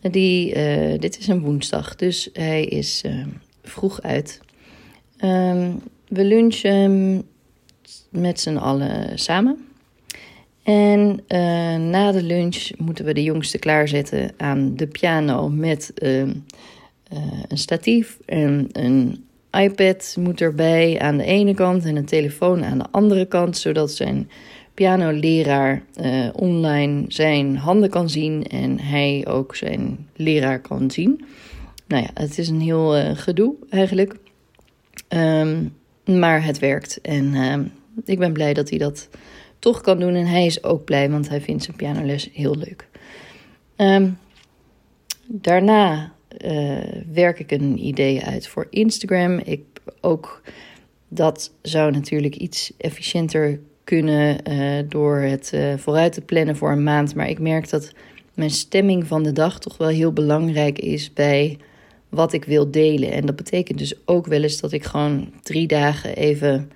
Die, 0.00 0.54
dit 0.98 1.18
is 1.18 1.28
een 1.28 1.40
woensdag, 1.40 1.96
dus 1.96 2.30
hij 2.32 2.64
is 2.64 3.04
vroeg 3.62 4.02
uit. 4.02 4.40
Um, 5.24 5.80
we 6.08 6.24
lunchen 6.24 7.22
met 8.10 8.40
z'n 8.40 8.56
allen 8.56 9.18
samen. 9.18 9.66
En 10.62 11.20
uh, 11.28 11.76
na 11.76 12.12
de 12.12 12.22
lunch 12.22 12.70
moeten 12.78 13.04
we 13.04 13.14
de 13.14 13.22
jongste 13.22 13.58
klaarzetten 13.58 14.30
aan 14.36 14.76
de 14.76 14.86
piano 14.86 15.48
met 15.48 15.92
uh, 16.02 16.20
een 17.48 17.58
statief 17.58 18.18
en 18.24 18.68
een 18.72 19.25
iPad 19.62 20.16
moet 20.18 20.40
erbij 20.40 20.98
aan 21.00 21.16
de 21.16 21.24
ene 21.24 21.54
kant 21.54 21.84
en 21.84 21.96
een 21.96 22.04
telefoon 22.04 22.64
aan 22.64 22.78
de 22.78 22.86
andere 22.90 23.26
kant, 23.26 23.58
zodat 23.58 23.90
zijn 23.90 24.30
pianoleraar 24.74 25.82
online 26.32 27.04
zijn 27.08 27.56
handen 27.56 27.90
kan 27.90 28.10
zien 28.10 28.44
en 28.44 28.80
hij 28.80 29.26
ook 29.28 29.56
zijn 29.56 30.08
leraar 30.16 30.60
kan 30.60 30.90
zien. 30.90 31.24
Nou 31.86 32.02
ja, 32.02 32.10
het 32.14 32.38
is 32.38 32.48
een 32.48 32.60
heel 32.60 33.14
gedoe 33.14 33.54
eigenlijk. 33.70 34.16
Um, 35.08 35.74
maar 36.06 36.44
het 36.44 36.58
werkt. 36.58 37.00
En 37.00 37.24
uh, 37.34 37.54
ik 38.04 38.18
ben 38.18 38.32
blij 38.32 38.54
dat 38.54 38.70
hij 38.70 38.78
dat 38.78 39.08
toch 39.58 39.80
kan 39.80 39.98
doen. 39.98 40.14
En 40.14 40.26
hij 40.26 40.46
is 40.46 40.64
ook 40.64 40.84
blij, 40.84 41.10
want 41.10 41.28
hij 41.28 41.40
vindt 41.40 41.64
zijn 41.64 41.76
pianoles 41.76 42.30
heel 42.32 42.56
leuk. 42.56 42.88
Um, 43.76 44.18
daarna 45.26 46.12
uh, 46.44 46.78
werk 47.12 47.38
ik 47.38 47.50
een 47.50 47.78
idee 47.86 48.24
uit 48.24 48.48
voor 48.48 48.66
Instagram. 48.70 49.38
Ik 49.38 49.62
ook 50.00 50.42
dat 51.08 51.52
zou 51.62 51.90
natuurlijk 51.90 52.36
iets 52.36 52.72
efficiënter 52.78 53.60
kunnen 53.84 54.50
uh, 54.50 54.88
door 54.88 55.16
het 55.16 55.50
uh, 55.54 55.74
vooruit 55.76 56.12
te 56.12 56.20
plannen 56.20 56.56
voor 56.56 56.70
een 56.70 56.82
maand. 56.82 57.14
Maar 57.14 57.28
ik 57.28 57.38
merk 57.38 57.70
dat 57.70 57.92
mijn 58.34 58.50
stemming 58.50 59.06
van 59.06 59.22
de 59.22 59.32
dag 59.32 59.58
toch 59.58 59.76
wel 59.76 59.88
heel 59.88 60.12
belangrijk 60.12 60.78
is 60.78 61.12
bij 61.12 61.58
wat 62.08 62.32
ik 62.32 62.44
wil 62.44 62.70
delen. 62.70 63.12
En 63.12 63.26
dat 63.26 63.36
betekent 63.36 63.78
dus 63.78 63.94
ook 64.04 64.26
wel 64.26 64.42
eens 64.42 64.60
dat 64.60 64.72
ik 64.72 64.84
gewoon 64.84 65.32
drie 65.42 65.66
dagen 65.66 66.16
even, 66.16 66.70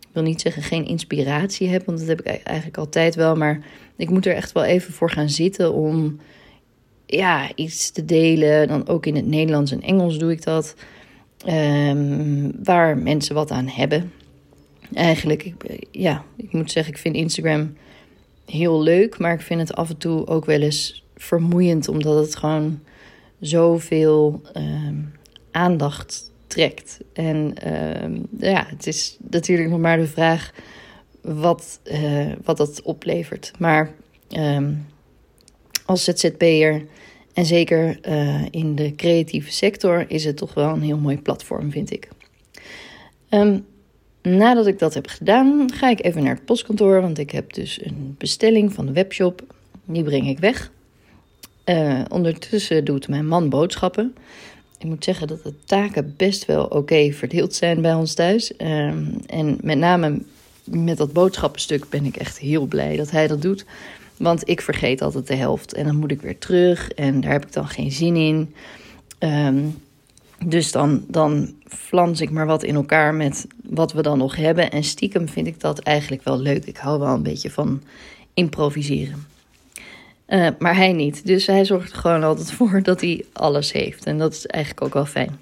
ik 0.00 0.08
wil 0.12 0.22
niet 0.22 0.40
zeggen 0.40 0.62
geen 0.62 0.86
inspiratie 0.86 1.68
heb, 1.68 1.86
want 1.86 1.98
dat 1.98 2.08
heb 2.08 2.20
ik 2.20 2.26
eigenlijk 2.26 2.78
altijd 2.78 3.14
wel, 3.14 3.36
maar 3.36 3.60
ik 3.96 4.10
moet 4.10 4.26
er 4.26 4.34
echt 4.34 4.52
wel 4.52 4.64
even 4.64 4.92
voor 4.92 5.10
gaan 5.10 5.30
zitten 5.30 5.72
om 5.72 6.18
ja, 7.06 7.50
iets 7.54 7.90
te 7.90 8.04
delen. 8.04 8.68
Dan 8.68 8.88
ook 8.88 9.06
in 9.06 9.16
het 9.16 9.26
Nederlands 9.26 9.72
en 9.72 9.82
Engels 9.82 10.18
doe 10.18 10.32
ik 10.32 10.44
dat. 10.44 10.74
Um, 11.48 12.64
waar 12.64 12.98
mensen 12.98 13.34
wat 13.34 13.50
aan 13.50 13.68
hebben. 13.68 14.12
Eigenlijk, 14.94 15.44
ik, 15.44 15.86
ja, 15.90 16.24
ik 16.36 16.52
moet 16.52 16.70
zeggen, 16.70 16.92
ik 16.92 16.98
vind 16.98 17.16
Instagram 17.16 17.76
heel 18.46 18.82
leuk, 18.82 19.18
maar 19.18 19.34
ik 19.34 19.40
vind 19.40 19.60
het 19.60 19.74
af 19.74 19.88
en 19.90 19.96
toe 19.96 20.26
ook 20.26 20.44
wel 20.44 20.60
eens 20.60 21.04
vermoeiend, 21.16 21.88
omdat 21.88 22.24
het 22.24 22.36
gewoon 22.36 22.80
zoveel 23.40 24.42
um, 24.56 25.12
aandacht 25.50 26.32
trekt. 26.46 27.00
En 27.12 27.54
um, 28.04 28.26
ja, 28.38 28.66
het 28.68 28.86
is 28.86 29.16
natuurlijk 29.30 29.70
nog 29.70 29.80
maar 29.80 29.96
de 29.96 30.06
vraag 30.06 30.52
wat, 31.20 31.80
uh, 31.84 32.32
wat 32.44 32.56
dat 32.56 32.82
oplevert. 32.82 33.52
Maar 33.58 33.90
um, 34.36 34.86
als 35.84 36.04
ZZP'er 36.04 36.86
en 37.32 37.46
zeker 37.46 37.98
uh, 38.08 38.42
in 38.50 38.74
de 38.74 38.94
creatieve 38.94 39.52
sector 39.52 40.04
is 40.08 40.24
het 40.24 40.36
toch 40.36 40.54
wel 40.54 40.68
een 40.68 40.82
heel 40.82 40.98
mooi 40.98 41.18
platform, 41.18 41.70
vind 41.70 41.92
ik. 41.92 42.08
nadat 44.22 44.66
ik 44.66 44.78
dat 44.78 44.94
heb 44.94 45.06
gedaan, 45.06 45.72
ga 45.72 45.90
ik 45.90 46.04
even 46.04 46.22
naar 46.22 46.34
het 46.34 46.44
postkantoor, 46.44 47.00
want 47.00 47.18
ik 47.18 47.30
heb 47.30 47.52
dus 47.52 47.84
een 47.84 48.14
bestelling 48.18 48.72
van 48.72 48.86
de 48.86 48.92
webshop. 48.92 49.42
Die 49.84 50.02
breng 50.02 50.28
ik 50.28 50.38
weg. 50.38 50.72
Uh, 51.64 52.00
ondertussen 52.08 52.84
doet 52.84 53.08
mijn 53.08 53.26
man 53.26 53.48
boodschappen. 53.48 54.14
Ik 54.78 54.86
moet 54.86 55.04
zeggen 55.04 55.26
dat 55.26 55.42
de 55.42 55.54
taken 55.64 56.14
best 56.16 56.44
wel 56.44 56.64
oké 56.64 57.12
verdeeld 57.12 57.54
zijn 57.54 57.82
bij 57.82 57.94
ons 57.94 58.14
thuis. 58.14 58.52
Uh, 58.58 58.86
en 59.26 59.58
met 59.60 59.78
name 59.78 60.22
met 60.64 60.96
dat 60.96 61.12
boodschappenstuk 61.12 61.88
ben 61.88 62.04
ik 62.04 62.16
echt 62.16 62.38
heel 62.38 62.66
blij 62.66 62.96
dat 62.96 63.10
hij 63.10 63.26
dat 63.26 63.42
doet. 63.42 63.64
Want 64.16 64.48
ik 64.48 64.60
vergeet 64.60 65.02
altijd 65.02 65.26
de 65.26 65.34
helft 65.34 65.74
en 65.74 65.84
dan 65.84 65.96
moet 65.96 66.10
ik 66.10 66.20
weer 66.20 66.38
terug 66.38 66.90
en 66.90 67.20
daar 67.20 67.32
heb 67.32 67.46
ik 67.46 67.52
dan 67.52 67.68
geen 67.68 67.92
zin 67.92 68.16
in. 68.16 68.54
Ehm, 69.18 69.64
dus 70.46 70.72
dan, 70.72 71.04
dan 71.08 71.54
flans 71.66 72.20
ik 72.20 72.30
maar 72.30 72.46
wat 72.46 72.62
in 72.62 72.74
elkaar 72.74 73.14
met 73.14 73.46
wat 73.62 73.92
we 73.92 74.02
dan 74.02 74.18
nog 74.18 74.36
hebben. 74.36 74.70
En 74.70 74.84
stiekem 74.84 75.28
vind 75.28 75.46
ik 75.46 75.60
dat 75.60 75.78
eigenlijk 75.78 76.24
wel 76.24 76.38
leuk. 76.38 76.64
Ik 76.64 76.76
hou 76.76 76.98
wel 76.98 77.14
een 77.14 77.22
beetje 77.22 77.50
van 77.50 77.82
improviseren. 78.34 79.26
Uh, 80.28 80.48
maar 80.58 80.76
hij 80.76 80.92
niet. 80.92 81.26
Dus 81.26 81.46
hij 81.46 81.64
zorgt 81.64 81.92
er 81.92 81.98
gewoon 81.98 82.22
altijd 82.22 82.52
voor 82.56 82.82
dat 82.82 83.00
hij 83.00 83.24
alles 83.32 83.72
heeft. 83.72 84.04
En 84.04 84.18
dat 84.18 84.32
is 84.32 84.46
eigenlijk 84.46 84.86
ook 84.86 84.94
wel 84.94 85.06
fijn. 85.06 85.38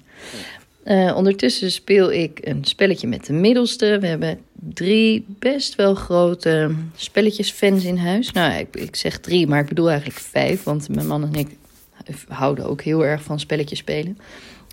Uh, 0.85 1.15
ondertussen 1.15 1.71
speel 1.71 2.11
ik 2.11 2.39
een 2.41 2.65
spelletje 2.65 3.07
met 3.07 3.25
de 3.25 3.33
middelste. 3.33 3.97
We 3.99 4.07
hebben 4.07 4.39
drie 4.53 5.25
best 5.39 5.75
wel 5.75 5.95
grote 5.95 6.71
spelletjesfans 6.95 7.83
in 7.83 7.97
huis. 7.97 8.31
Nou, 8.31 8.59
ik, 8.59 8.75
ik 8.75 8.95
zeg 8.95 9.19
drie, 9.19 9.47
maar 9.47 9.61
ik 9.61 9.67
bedoel 9.67 9.89
eigenlijk 9.89 10.19
vijf. 10.19 10.63
Want 10.63 10.89
mijn 10.89 11.07
man 11.07 11.23
en 11.23 11.33
ik 11.33 11.47
houden 12.27 12.65
ook 12.65 12.81
heel 12.81 13.05
erg 13.05 13.23
van 13.23 13.39
spelletjes 13.39 13.79
spelen. 13.79 14.17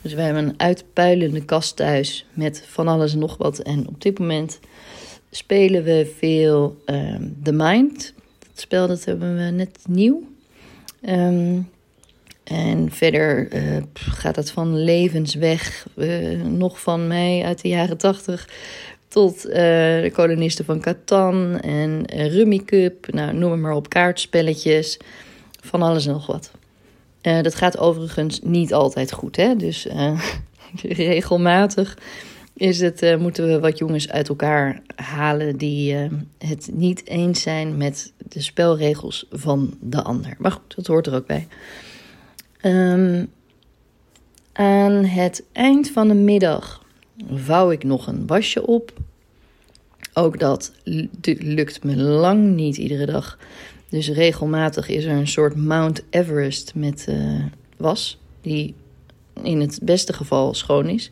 Dus 0.03 0.13
we 0.13 0.21
hebben 0.21 0.45
een 0.45 0.61
uitpuilende 0.61 1.45
kast 1.45 1.77
thuis 1.77 2.27
met 2.33 2.65
van 2.67 2.89
alles 2.89 3.13
en 3.13 3.19
nog 3.19 3.37
wat. 3.37 3.59
En 3.59 3.89
op 3.89 4.03
dit 4.03 4.19
moment 4.19 4.61
spelen 5.31 5.85
we 5.85 6.15
veel 6.19 6.83
um, 6.87 7.37
The 7.43 7.53
Mind. 7.53 8.15
Dat 8.39 8.61
spel 8.61 8.87
dat 8.87 9.05
hebben 9.05 9.37
we 9.37 9.51
net 9.51 9.79
nieuw. 9.89 10.29
Um, 11.09 11.69
en 12.45 12.91
verder 12.93 13.55
uh, 13.55 13.83
gaat 13.93 14.37
het 14.37 14.51
van 14.51 14.83
levensweg, 14.83 15.87
uh, 15.97 16.43
nog 16.43 16.81
van 16.81 17.07
mij 17.07 17.43
uit 17.45 17.63
de 17.63 17.69
jaren 17.69 17.97
tachtig, 17.97 18.49
tot 19.09 19.47
uh, 19.47 19.53
de 20.03 20.11
kolonisten 20.13 20.65
van 20.65 20.81
Catan 20.81 21.61
en 21.61 22.05
Rummy 22.07 22.59
Cup. 22.65 23.13
Nou, 23.13 23.35
noem 23.35 23.61
maar 23.61 23.73
op, 23.75 23.89
kaartspelletjes, 23.89 24.99
van 25.61 25.83
alles 25.83 26.07
en 26.07 26.13
nog 26.13 26.27
wat. 26.27 26.51
dat 27.21 27.55
gaat 27.55 27.79
overigens 27.79 28.41
niet 28.43 28.75
altijd 28.75 29.13
goed, 29.13 29.37
hè? 29.37 29.57
dus 29.57 29.87
regelmatig 30.83 31.99
is 32.55 32.81
het, 32.81 33.17
moeten 33.19 33.47
we 33.47 33.61
wat 33.61 33.79
jongens 33.79 34.11
uit 34.11 34.29
elkaar 34.29 34.83
halen 34.95 35.57
die 35.57 35.97
het 36.39 36.71
niet 36.73 37.07
eens 37.07 37.43
zijn 37.43 37.77
met 37.77 38.13
de 38.19 38.41
spelregels 38.41 39.27
van 39.31 39.77
de 39.81 40.03
ander. 40.03 40.35
Maar 40.39 40.53
goed, 40.53 40.77
dat 40.77 40.87
hoort 40.87 41.07
er 41.07 41.15
ook 41.15 41.27
bij. 41.27 41.47
Um, 42.63 43.31
aan 44.53 45.05
het 45.05 45.45
eind 45.53 45.91
van 45.91 46.09
de 46.09 46.15
middag 46.15 46.85
vouw 47.33 47.71
ik 47.71 47.85
nog 47.85 48.07
een 48.07 48.27
wasje 48.27 48.67
op. 48.67 48.93
Ook 50.15 50.39
dat 50.39 50.73
lukt 51.39 51.85
me 51.85 51.97
lang 51.97 52.55
niet 52.55 52.77
iedere 52.77 53.07
dag. 53.07 53.39
Dus 53.89 54.09
regelmatig 54.09 54.89
is 54.89 55.05
er 55.05 55.17
een 55.17 55.29
soort 55.29 55.57
Mount 55.57 56.03
Everest 56.11 56.75
met 56.75 57.07
uh, 57.09 57.45
was, 57.77 58.19
die 58.41 58.75
in 59.43 59.61
het 59.61 59.79
beste 59.83 60.13
geval 60.13 60.55
schoon 60.55 60.89
is. 60.89 61.11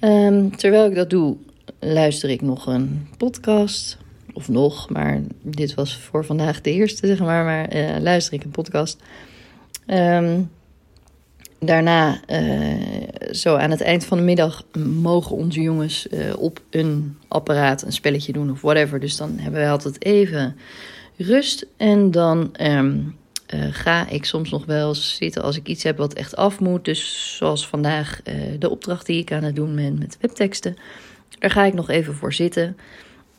Um, 0.00 0.56
terwijl 0.56 0.86
ik 0.86 0.94
dat 0.94 1.10
doe, 1.10 1.36
luister 1.78 2.30
ik 2.30 2.42
nog 2.42 2.66
een 2.66 3.08
podcast. 3.16 3.98
Of 4.32 4.48
nog, 4.48 4.90
maar 4.90 5.20
dit 5.42 5.74
was 5.74 5.96
voor 5.96 6.24
vandaag 6.24 6.60
de 6.60 6.72
eerste, 6.72 7.06
zeg 7.06 7.18
maar. 7.18 7.44
Maar 7.44 7.76
uh, 7.76 7.96
luister 8.00 8.34
ik 8.34 8.44
een 8.44 8.50
podcast. 8.50 9.02
Um, 9.86 10.50
daarna, 11.58 12.20
uh, 12.28 13.32
zo 13.32 13.56
aan 13.56 13.70
het 13.70 13.80
eind 13.80 14.04
van 14.04 14.18
de 14.18 14.24
middag, 14.24 14.62
mogen 15.02 15.36
onze 15.36 15.60
jongens 15.60 16.06
uh, 16.10 16.36
op 16.38 16.60
een 16.70 17.18
apparaat 17.28 17.82
een 17.82 17.92
spelletje 17.92 18.32
doen 18.32 18.50
of 18.50 18.60
whatever. 18.60 19.00
Dus 19.00 19.16
dan 19.16 19.38
hebben 19.38 19.60
wij 19.60 19.70
altijd 19.70 20.04
even 20.04 20.56
rust. 21.16 21.66
En 21.76 22.10
dan 22.10 22.54
um, 22.60 23.16
ga 23.70 24.08
ik 24.08 24.24
soms 24.24 24.50
nog 24.50 24.64
wel 24.66 24.94
zitten 24.94 25.42
als 25.42 25.56
ik 25.56 25.68
iets 25.68 25.82
heb 25.82 25.96
wat 25.96 26.12
echt 26.12 26.36
af 26.36 26.60
moet. 26.60 26.84
Dus 26.84 27.34
zoals 27.36 27.68
vandaag 27.68 28.20
de 28.58 28.70
opdracht 28.70 29.06
die 29.06 29.20
ik 29.20 29.32
aan 29.32 29.42
het 29.42 29.56
doen 29.56 29.74
ben 29.74 29.98
met 29.98 30.16
webteksten. 30.20 30.76
Daar 31.38 31.50
ga 31.50 31.64
ik 31.64 31.74
nog 31.74 31.90
even 31.90 32.14
voor 32.14 32.32
zitten. 32.32 32.76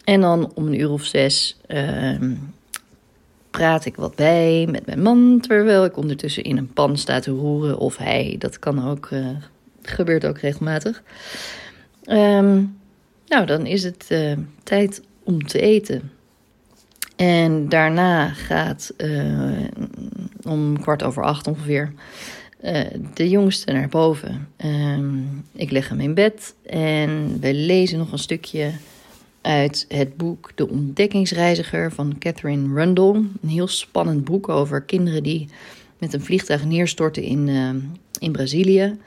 En 0.03 0.21
dan 0.21 0.51
om 0.55 0.67
een 0.67 0.79
uur 0.79 0.89
of 0.89 1.03
zes 1.03 1.58
praat 3.58 3.86
ik 3.86 3.96
wat 3.96 4.15
bij 4.15 4.68
met 4.70 4.86
mijn 4.86 5.02
man, 5.02 5.39
terwijl 5.41 5.86
ik 5.86 5.98
ondertussen 5.98 6.44
in 6.44 6.58
een 6.58 6.74
pan 6.74 6.98
sta 6.98 7.20
te 7.20 7.32
roeren. 7.32 7.78
Of 7.78 7.98
hij, 7.98 8.36
dat 8.39 8.60
kan 8.60 8.88
ook, 8.88 9.10
uh, 9.13 9.28
gebeurt 9.82 10.26
ook 10.26 10.38
regelmatig. 10.38 11.04
Um, 12.06 12.78
nou, 13.28 13.46
dan 13.46 13.65
is 13.65 13.84
het 13.84 14.08
uh, 14.10 14.38
tijd 14.63 15.02
om 15.24 15.46
te 15.48 15.60
eten. 15.60 16.12
En 17.15 17.70
daarna 17.70 18.28
gaat 18.28 18.94
uh, 18.98 19.68
om 20.44 20.80
kwart 20.80 21.04
over 21.04 21.24
acht 21.24 21.48
ongeveer 21.48 21.94
de 23.13 23.30
jongste 23.30 23.72
naar 23.72 23.89
boven. 23.89 24.48
Um, 24.65 25.46
ik 25.54 25.72
leg 25.72 25.89
hem 25.89 26.00
in 26.00 26.13
bed 26.13 26.56
en 26.65 27.39
we 27.39 27.54
lezen 27.54 27.98
nog 27.98 28.12
een 28.12 28.18
stukje 28.18 28.72
uit 29.45 29.86
het 29.88 30.17
boek 30.17 30.51
De 30.55 30.69
Ontdekkingsreiziger 30.69 31.91
van 31.91 32.17
Catherine 32.19 32.73
Rundle. 32.73 33.13
Een 33.13 33.49
heel 33.49 33.67
spannend 33.67 34.23
boek 34.23 34.49
over 34.49 34.81
kinderen 34.81 35.23
die 35.23 35.49
met 35.97 36.13
een 36.13 36.21
vliegtuig 36.21 36.65
neerstorten 36.65 37.23
in, 37.23 37.47
uh, 37.47 37.69
in 38.19 38.31
Brazilië. 38.31 38.97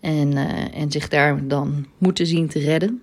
En, 0.00 0.32
uh, 0.32 0.78
en 0.78 0.90
zich 0.90 1.08
daar 1.08 1.46
dan 1.46 1.86
moeten 1.98 2.26
zien 2.26 2.48
te 2.48 2.58
redden. 2.58 3.02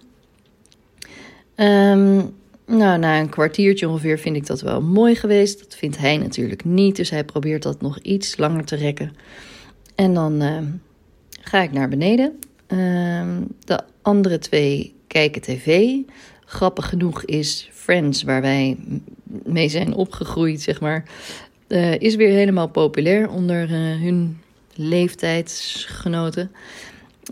Um, 1.55 2.33
nou, 2.65 2.99
na 2.99 3.19
een 3.19 3.29
kwartiertje 3.29 3.89
ongeveer 3.89 4.19
vind 4.19 4.35
ik 4.35 4.45
dat 4.45 4.61
wel 4.61 4.81
mooi 4.81 5.15
geweest. 5.15 5.59
Dat 5.59 5.75
vindt 5.75 5.97
hij 5.97 6.17
natuurlijk 6.17 6.65
niet, 6.65 6.95
dus 6.95 7.09
hij 7.09 7.23
probeert 7.23 7.63
dat 7.63 7.81
nog 7.81 7.99
iets 7.99 8.37
langer 8.37 8.65
te 8.65 8.75
rekken. 8.75 9.15
En 9.95 10.13
dan 10.13 10.43
uh, 10.43 10.57
ga 11.41 11.61
ik 11.61 11.71
naar 11.71 11.89
beneden. 11.89 12.39
de 13.63 13.83
andere 14.01 14.37
twee 14.37 14.93
kijken 15.07 15.41
tv. 15.41 15.95
Grappig 16.55 16.89
genoeg 16.89 17.23
is 17.23 17.69
Friends, 17.73 18.23
waar 18.23 18.41
wij 18.41 18.77
mee 19.43 19.69
zijn 19.69 19.93
opgegroeid, 19.93 20.61
zeg 20.61 20.79
maar, 20.79 21.03
uh, 21.67 21.99
is 21.99 22.15
weer 22.15 22.29
helemaal 22.29 22.67
populair 22.67 23.29
onder 23.29 23.69
uh, 23.69 24.01
hun 24.01 24.37
leeftijdsgenoten. 24.75 26.51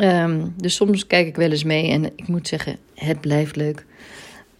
Um, 0.01 0.53
dus 0.57 0.75
soms 0.75 1.07
kijk 1.07 1.27
ik 1.27 1.35
wel 1.35 1.51
eens 1.51 1.63
mee 1.63 1.91
en 1.91 2.05
ik 2.05 2.27
moet 2.27 2.47
zeggen, 2.47 2.77
het 2.95 3.21
blijft 3.21 3.55
leuk. 3.55 3.85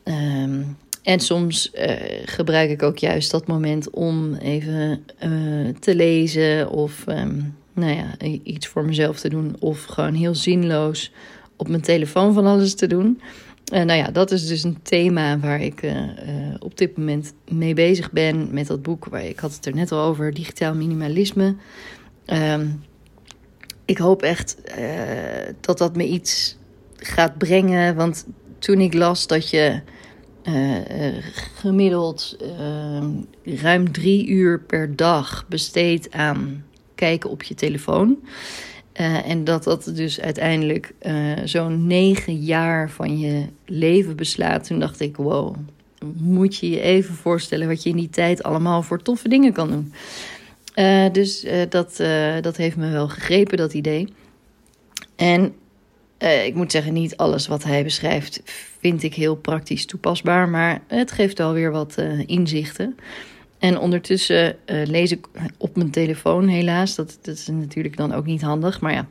Um, 0.03 0.77
en 1.03 1.19
soms 1.19 1.71
uh, 1.75 1.91
gebruik 2.25 2.69
ik 2.69 2.83
ook 2.83 2.97
juist 2.97 3.31
dat 3.31 3.47
moment 3.47 3.89
om 3.89 4.33
even 4.33 5.05
te 5.79 5.95
lezen 5.95 6.69
of 6.69 7.03
um, 7.07 7.55
nou 7.73 7.95
ja, 7.95 8.27
iets 8.43 8.67
voor 8.67 8.85
mezelf 8.85 9.19
te 9.19 9.29
doen. 9.29 9.55
Of 9.59 9.83
gewoon 9.83 10.13
heel 10.13 10.35
zinloos 10.35 11.11
op 11.55 11.67
mijn 11.67 11.81
telefoon 11.81 12.33
van 12.33 12.45
alles 12.45 12.75
te 12.75 12.87
doen. 12.87 13.21
Uh, 13.73 13.83
nou 13.83 13.99
ja, 13.99 14.11
dat 14.11 14.31
is 14.31 14.47
dus 14.47 14.63
een 14.63 14.81
thema 14.81 15.39
waar 15.39 15.61
ik 15.61 15.83
uh, 15.83 15.91
uh, 15.91 16.05
op 16.59 16.77
dit 16.77 16.97
moment 16.97 17.33
mee 17.47 17.73
bezig 17.73 18.11
ben 18.11 18.53
met 18.53 18.67
dat 18.67 18.81
boek. 18.81 19.05
Waar 19.05 19.25
ik 19.25 19.39
had 19.39 19.53
het 19.53 19.65
er 19.65 19.75
net 19.75 19.91
al 19.91 19.99
over, 19.99 20.33
digitaal 20.33 20.75
minimalisme. 20.75 21.55
Um, 22.25 22.83
ik 23.85 23.97
hoop 23.97 24.21
echt 24.21 24.57
dat 25.59 25.77
dat 25.77 25.95
me 25.95 26.07
iets 26.07 26.57
gaat 26.97 27.37
brengen. 27.37 27.95
Want 27.95 28.25
toen 28.59 28.79
ik 28.79 28.93
las 28.93 29.27
dat 29.27 29.49
je 29.49 29.81
gemiddeld 31.55 32.37
ehm, 32.39 33.09
ruim 33.43 33.91
drie 33.91 34.27
uur 34.27 34.59
per 34.59 34.95
dag 34.95 35.45
besteedt 35.47 36.11
aan 36.11 36.65
kijken 36.95 37.29
op 37.29 37.43
je 37.43 37.55
telefoon. 37.55 38.17
Uh, 38.99 39.29
en 39.29 39.43
dat 39.43 39.63
dat 39.63 39.91
dus 39.93 40.19
uiteindelijk 40.19 40.93
uh, 41.01 41.31
zo'n 41.43 41.87
negen 41.87 42.35
jaar 42.35 42.89
van 42.89 43.19
je 43.19 43.45
leven 43.65 44.15
beslaat. 44.15 44.67
Toen 44.67 44.79
dacht 44.79 44.99
ik, 44.99 45.15
wow, 45.15 45.55
moet 46.17 46.57
je 46.57 46.69
je 46.69 46.81
even 46.81 47.15
voorstellen 47.15 47.67
wat 47.67 47.83
je 47.83 47.89
in 47.89 47.95
die 47.95 48.09
tijd 48.09 48.43
allemaal 48.43 48.81
voor 48.81 49.01
toffe 49.01 49.27
dingen 49.27 49.53
kan 49.53 49.69
doen. 49.69 49.93
Uh, 50.75 51.11
dus 51.11 51.45
dat, 51.69 52.03
dat 52.41 52.57
heeft 52.57 52.75
me 52.75 52.89
wel 52.89 53.07
gegrepen, 53.07 53.57
dat 53.57 53.73
idee. 53.73 54.13
En 55.15 55.53
ik 56.45 56.55
moet 56.55 56.71
zeggen, 56.71 56.93
niet 56.93 57.17
alles 57.17 57.47
wat 57.47 57.63
hij 57.63 57.83
beschrijft 57.83 58.41
vind 58.79 59.03
ik 59.03 59.13
heel 59.13 59.35
praktisch 59.35 59.85
toepasbaar. 59.85 60.49
Maar 60.49 60.81
het 60.87 61.11
geeft 61.11 61.39
alweer 61.39 61.71
wat 61.71 61.95
inzichten. 62.25 62.95
En 63.63 63.79
ondertussen 63.79 64.55
uh, 64.65 64.85
lees 64.85 65.11
ik 65.11 65.27
op 65.57 65.75
mijn 65.75 65.91
telefoon, 65.91 66.47
helaas. 66.47 66.95
Dat, 66.95 67.19
dat 67.21 67.35
is 67.35 67.47
natuurlijk 67.47 67.97
dan 67.97 68.13
ook 68.13 68.25
niet 68.25 68.41
handig. 68.41 68.81
Maar 68.81 68.93
ja, 68.93 69.07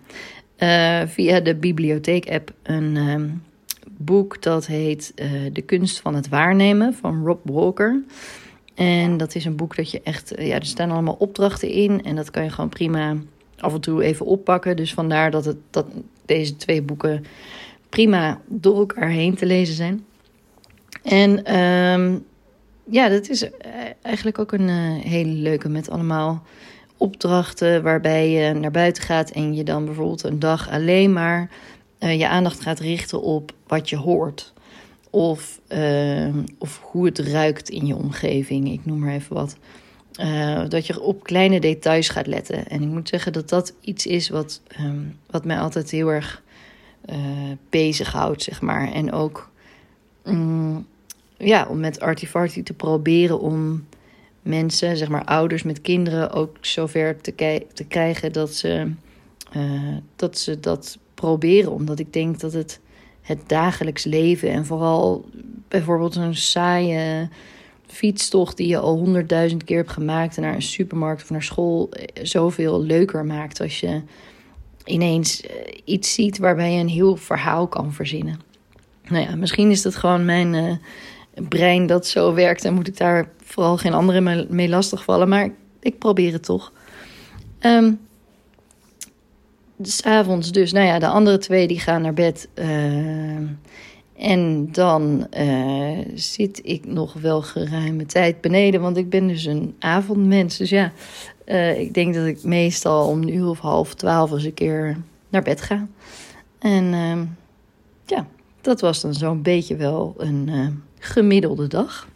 uh, 1.02 1.08
via 1.08 1.40
de 1.40 1.54
bibliotheek-app 1.54 2.52
een 2.62 2.96
um, 2.96 3.42
boek 3.90 4.42
dat 4.42 4.66
heet 4.66 5.12
uh, 5.16 5.30
De 5.52 5.62
kunst 5.62 6.00
van 6.00 6.14
het 6.14 6.28
waarnemen 6.28 6.94
van 6.94 7.24
Rob 7.24 7.40
Walker. 7.50 8.02
En 8.74 9.16
dat 9.16 9.34
is 9.34 9.44
een 9.44 9.56
boek 9.56 9.76
dat 9.76 9.90
je 9.90 10.00
echt, 10.02 10.32
ja, 10.36 10.54
er 10.54 10.66
staan 10.66 10.90
allemaal 10.90 11.16
opdrachten 11.18 11.68
in. 11.68 12.04
En 12.04 12.16
dat 12.16 12.30
kan 12.30 12.44
je 12.44 12.50
gewoon 12.50 12.70
prima 12.70 13.16
af 13.58 13.74
en 13.74 13.80
toe 13.80 14.02
even 14.02 14.26
oppakken. 14.26 14.76
Dus 14.76 14.94
vandaar 14.94 15.30
dat, 15.30 15.44
het, 15.44 15.58
dat 15.70 15.86
deze 16.24 16.56
twee 16.56 16.82
boeken 16.82 17.24
prima 17.88 18.40
door 18.46 18.78
elkaar 18.78 19.10
heen 19.10 19.34
te 19.34 19.46
lezen 19.46 19.74
zijn. 19.74 20.04
En 21.02 21.60
um, 21.60 22.24
ja, 22.84 23.08
dat 23.08 23.28
is 23.28 23.48
eigenlijk 24.02 24.38
ook 24.38 24.52
een 24.52 24.68
hele 24.98 25.32
leuke 25.32 25.68
met 25.68 25.90
allemaal 25.90 26.42
opdrachten 26.96 27.82
waarbij 27.82 28.30
je 28.30 28.54
naar 28.54 28.70
buiten 28.70 29.02
gaat 29.02 29.30
en 29.30 29.54
je 29.54 29.64
dan 29.64 29.84
bijvoorbeeld 29.84 30.22
een 30.22 30.38
dag 30.38 30.70
alleen 30.70 31.12
maar 31.12 31.50
je 31.98 32.28
aandacht 32.28 32.60
gaat 32.60 32.80
richten 32.80 33.22
op 33.22 33.52
wat 33.66 33.90
je 33.90 33.96
hoort. 33.96 34.52
Of, 35.10 35.60
of 36.58 36.80
hoe 36.82 37.06
het 37.06 37.18
ruikt 37.18 37.68
in 37.68 37.86
je 37.86 37.96
omgeving, 37.96 38.72
ik 38.72 38.86
noem 38.86 38.98
maar 38.98 39.12
even 39.12 39.34
wat. 39.34 39.56
Dat 40.68 40.86
je 40.86 41.00
op 41.00 41.22
kleine 41.22 41.60
details 41.60 42.08
gaat 42.08 42.26
letten. 42.26 42.68
En 42.68 42.82
ik 42.82 42.88
moet 42.88 43.08
zeggen 43.08 43.32
dat 43.32 43.48
dat 43.48 43.74
iets 43.80 44.06
is 44.06 44.28
wat, 44.28 44.60
um, 44.80 45.18
wat 45.30 45.44
mij 45.44 45.58
altijd 45.58 45.90
heel 45.90 46.08
erg 46.08 46.42
bezighoudt, 47.70 48.42
zeg 48.42 48.60
maar. 48.60 48.92
En 48.92 49.12
ook 49.12 49.50
um, 50.24 50.86
ja, 51.44 51.66
om 51.68 51.80
met 51.80 52.00
Artifarty 52.00 52.62
te 52.62 52.72
proberen 52.72 53.40
om 53.40 53.86
mensen, 54.42 54.96
zeg 54.96 55.08
maar 55.08 55.24
ouders 55.24 55.62
met 55.62 55.80
kinderen, 55.80 56.30
ook 56.30 56.56
zover 56.60 57.20
te, 57.20 57.64
te 57.72 57.84
krijgen 57.84 58.32
dat 58.32 58.54
ze, 58.54 58.92
uh, 59.56 59.96
dat 60.16 60.38
ze 60.38 60.60
dat 60.60 60.98
proberen. 61.14 61.72
Omdat 61.72 61.98
ik 61.98 62.12
denk 62.12 62.40
dat 62.40 62.52
het 62.52 62.80
het 63.22 63.48
dagelijks 63.48 64.04
leven 64.04 64.50
en 64.50 64.66
vooral 64.66 65.24
bijvoorbeeld 65.68 66.16
een 66.16 66.34
saaie 66.34 67.28
fietstocht 67.86 68.56
die 68.56 68.68
je 68.68 68.78
al 68.78 68.96
honderdduizend 68.96 69.64
keer 69.64 69.76
hebt 69.76 69.90
gemaakt 69.90 70.36
naar 70.36 70.54
een 70.54 70.62
supermarkt 70.62 71.22
of 71.22 71.30
naar 71.30 71.42
school 71.42 71.90
eh, 71.90 72.24
zoveel 72.24 72.82
leuker 72.82 73.24
maakt 73.24 73.60
als 73.60 73.80
je 73.80 74.02
ineens 74.84 75.40
eh, 75.40 75.56
iets 75.84 76.14
ziet 76.14 76.38
waarbij 76.38 76.72
je 76.72 76.80
een 76.80 76.88
heel 76.88 77.16
verhaal 77.16 77.66
kan 77.66 77.92
verzinnen. 77.92 78.40
Nou 79.08 79.24
ja, 79.24 79.36
misschien 79.36 79.70
is 79.70 79.82
dat 79.82 79.96
gewoon 79.96 80.24
mijn 80.24 80.80
brein 81.34 81.86
dat 81.86 82.06
zo 82.06 82.34
werkt 82.34 82.64
en 82.64 82.74
moet 82.74 82.88
ik 82.88 82.96
daar 82.96 83.28
vooral 83.44 83.76
geen 83.76 83.94
anderen 83.94 84.46
mee 84.50 84.68
lastigvallen, 84.68 85.28
maar 85.28 85.50
ik 85.80 85.98
probeer 85.98 86.32
het 86.32 86.44
toch. 86.44 86.72
Um, 87.60 88.00
avonds 90.04 90.52
dus, 90.52 90.72
nou 90.72 90.86
ja, 90.86 90.98
de 90.98 91.06
andere 91.06 91.38
twee 91.38 91.66
die 91.66 91.80
gaan 91.80 92.02
naar 92.02 92.14
bed. 92.14 92.48
Uh, 92.54 93.36
en 94.16 94.68
dan 94.72 95.26
uh, 95.38 95.98
zit 96.14 96.60
ik 96.64 96.86
nog 96.86 97.12
wel 97.12 97.42
geruime 97.42 98.06
tijd 98.06 98.40
beneden, 98.40 98.80
want 98.80 98.96
ik 98.96 99.10
ben 99.10 99.28
dus 99.28 99.44
een 99.44 99.74
avondmens. 99.78 100.56
Dus 100.56 100.70
ja, 100.70 100.92
uh, 101.46 101.80
ik 101.80 101.94
denk 101.94 102.14
dat 102.14 102.26
ik 102.26 102.44
meestal 102.44 103.08
om 103.08 103.22
een 103.22 103.34
uur 103.34 103.46
of 103.46 103.58
half 103.58 103.94
twaalf 103.94 104.30
eens 104.30 104.44
een 104.44 104.54
keer 104.54 104.96
naar 105.28 105.42
bed 105.42 105.60
ga. 105.60 105.86
En 106.58 106.84
uh, 106.84 107.20
ja, 108.06 108.26
dat 108.62 108.80
was 108.80 109.00
dan 109.00 109.14
zo'n 109.14 109.42
beetje 109.42 109.76
wel 109.76 110.14
een 110.16 110.48
uh, 110.48 110.68
gemiddelde 110.98 111.66
dag. 111.66 112.08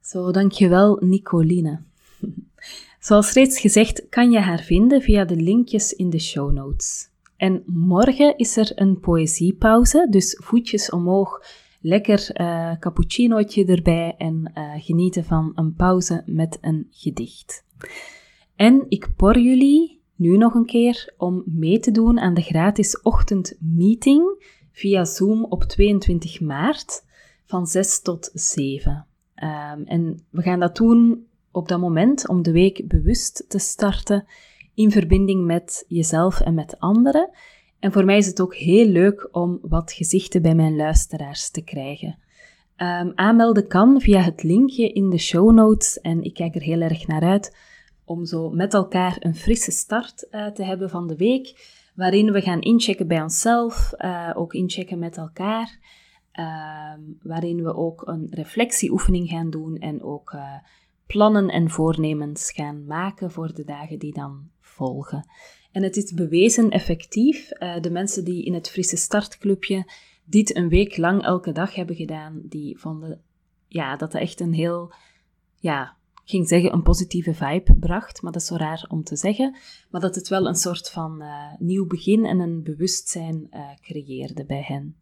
Zo, 0.00 0.30
dankjewel 0.30 0.96
Nicoline. 1.00 1.82
Zoals 3.00 3.32
reeds 3.32 3.60
gezegd 3.60 4.08
kan 4.08 4.30
je 4.30 4.38
haar 4.38 4.60
vinden 4.60 5.02
via 5.02 5.24
de 5.24 5.36
linkjes 5.36 5.92
in 5.92 6.10
de 6.10 6.18
show 6.18 6.52
notes. 6.52 7.10
En 7.36 7.62
morgen 7.66 8.36
is 8.36 8.56
er 8.56 8.72
een 8.74 9.00
poëziepauze, 9.00 10.06
dus 10.10 10.38
voetjes 10.42 10.90
omhoog, 10.90 11.42
lekker 11.80 12.40
uh, 12.40 12.72
cappuccinootje 12.78 13.64
erbij 13.64 14.14
en 14.18 14.52
uh, 14.54 14.72
genieten 14.76 15.24
van 15.24 15.52
een 15.54 15.74
pauze 15.74 16.22
met 16.26 16.58
een 16.60 16.86
gedicht. 16.90 17.64
En 18.56 18.84
ik 18.88 19.08
por 19.16 19.38
jullie 19.38 20.01
nu 20.22 20.36
nog 20.36 20.54
een 20.54 20.66
keer 20.66 21.14
om 21.16 21.42
mee 21.46 21.78
te 21.78 21.90
doen 21.90 22.20
aan 22.20 22.34
de 22.34 22.42
gratis 22.42 23.00
ochtendmeeting 23.00 24.44
via 24.72 25.04
Zoom 25.04 25.44
op 25.44 25.62
22 25.64 26.40
maart 26.40 27.04
van 27.44 27.66
6 27.66 28.00
tot 28.00 28.30
7. 28.34 28.92
Um, 28.92 29.48
ehm, 29.48 29.82
en 29.82 30.24
we 30.30 30.42
gaan 30.42 30.60
dat 30.60 30.76
doen 30.76 31.26
op 31.50 31.68
dat 31.68 31.80
moment 31.80 32.28
om 32.28 32.42
de 32.42 32.52
week 32.52 32.88
bewust 32.88 33.44
te 33.48 33.58
starten 33.58 34.24
in 34.74 34.90
verbinding 34.90 35.44
met 35.44 35.84
jezelf 35.88 36.40
en 36.40 36.54
met 36.54 36.78
anderen. 36.78 37.30
En 37.78 37.92
voor 37.92 38.04
mij 38.04 38.16
is 38.16 38.26
het 38.26 38.40
ook 38.40 38.54
heel 38.54 38.86
leuk 38.86 39.28
om 39.32 39.58
wat 39.62 39.92
gezichten 39.92 40.42
bij 40.42 40.54
mijn 40.54 40.76
luisteraars 40.76 41.50
te 41.50 41.62
krijgen. 41.62 42.18
Um, 42.76 43.12
aanmelden 43.14 43.66
kan 43.66 44.00
via 44.00 44.20
het 44.20 44.42
linkje 44.42 44.92
in 44.92 45.10
de 45.10 45.18
show 45.18 45.52
notes 45.52 46.00
en 46.00 46.22
ik 46.22 46.34
kijk 46.34 46.54
er 46.54 46.62
heel 46.62 46.80
erg 46.80 47.06
naar 47.06 47.22
uit 47.22 47.56
om 48.12 48.24
zo 48.24 48.50
met 48.50 48.74
elkaar 48.74 49.16
een 49.20 49.34
frisse 49.34 49.70
start 49.70 50.26
uh, 50.30 50.46
te 50.46 50.64
hebben 50.64 50.90
van 50.90 51.06
de 51.06 51.16
week, 51.16 51.80
waarin 51.94 52.32
we 52.32 52.40
gaan 52.40 52.60
inchecken 52.60 53.06
bij 53.06 53.22
onszelf, 53.22 53.92
uh, 53.98 54.30
ook 54.34 54.54
inchecken 54.54 54.98
met 54.98 55.16
elkaar, 55.16 55.78
uh, 56.34 56.94
waarin 57.22 57.62
we 57.62 57.74
ook 57.74 58.06
een 58.06 58.26
reflectieoefening 58.30 59.28
gaan 59.28 59.50
doen 59.50 59.76
en 59.76 60.02
ook 60.02 60.32
uh, 60.32 60.54
plannen 61.06 61.48
en 61.48 61.70
voornemens 61.70 62.52
gaan 62.52 62.86
maken 62.86 63.30
voor 63.30 63.54
de 63.54 63.64
dagen 63.64 63.98
die 63.98 64.14
dan 64.14 64.48
volgen. 64.60 65.28
En 65.72 65.82
het 65.82 65.96
is 65.96 66.12
bewezen 66.12 66.70
effectief. 66.70 67.48
De 67.80 67.90
mensen 67.90 68.24
die 68.24 68.44
in 68.44 68.54
het 68.54 68.70
Frisse 68.70 68.96
Startclubje 68.96 69.90
dit 70.24 70.56
een 70.56 70.68
week 70.68 70.96
lang 70.96 71.22
elke 71.22 71.52
dag 71.52 71.74
hebben 71.74 71.96
gedaan, 71.96 72.40
die 72.44 72.78
vonden 72.78 73.20
ja, 73.68 73.96
dat 73.96 74.12
het 74.12 74.22
echt 74.22 74.40
een 74.40 74.52
heel, 74.52 74.92
ja, 75.56 75.96
ging 76.24 76.48
zeggen 76.48 76.72
een 76.72 76.82
positieve 76.82 77.34
vibe 77.34 77.74
bracht, 77.74 78.22
maar 78.22 78.32
dat 78.32 78.40
is 78.40 78.48
zo 78.48 78.56
raar 78.56 78.86
om 78.88 79.04
te 79.04 79.16
zeggen. 79.16 79.56
Maar 79.90 80.00
dat 80.00 80.14
het 80.14 80.28
wel 80.28 80.46
een 80.46 80.54
soort 80.54 80.90
van 80.90 81.22
uh, 81.22 81.52
nieuw 81.58 81.86
begin 81.86 82.24
en 82.24 82.38
een 82.38 82.62
bewustzijn 82.62 83.46
uh, 83.50 83.60
creëerde 83.80 84.44
bij 84.44 84.62
hen. 84.62 84.96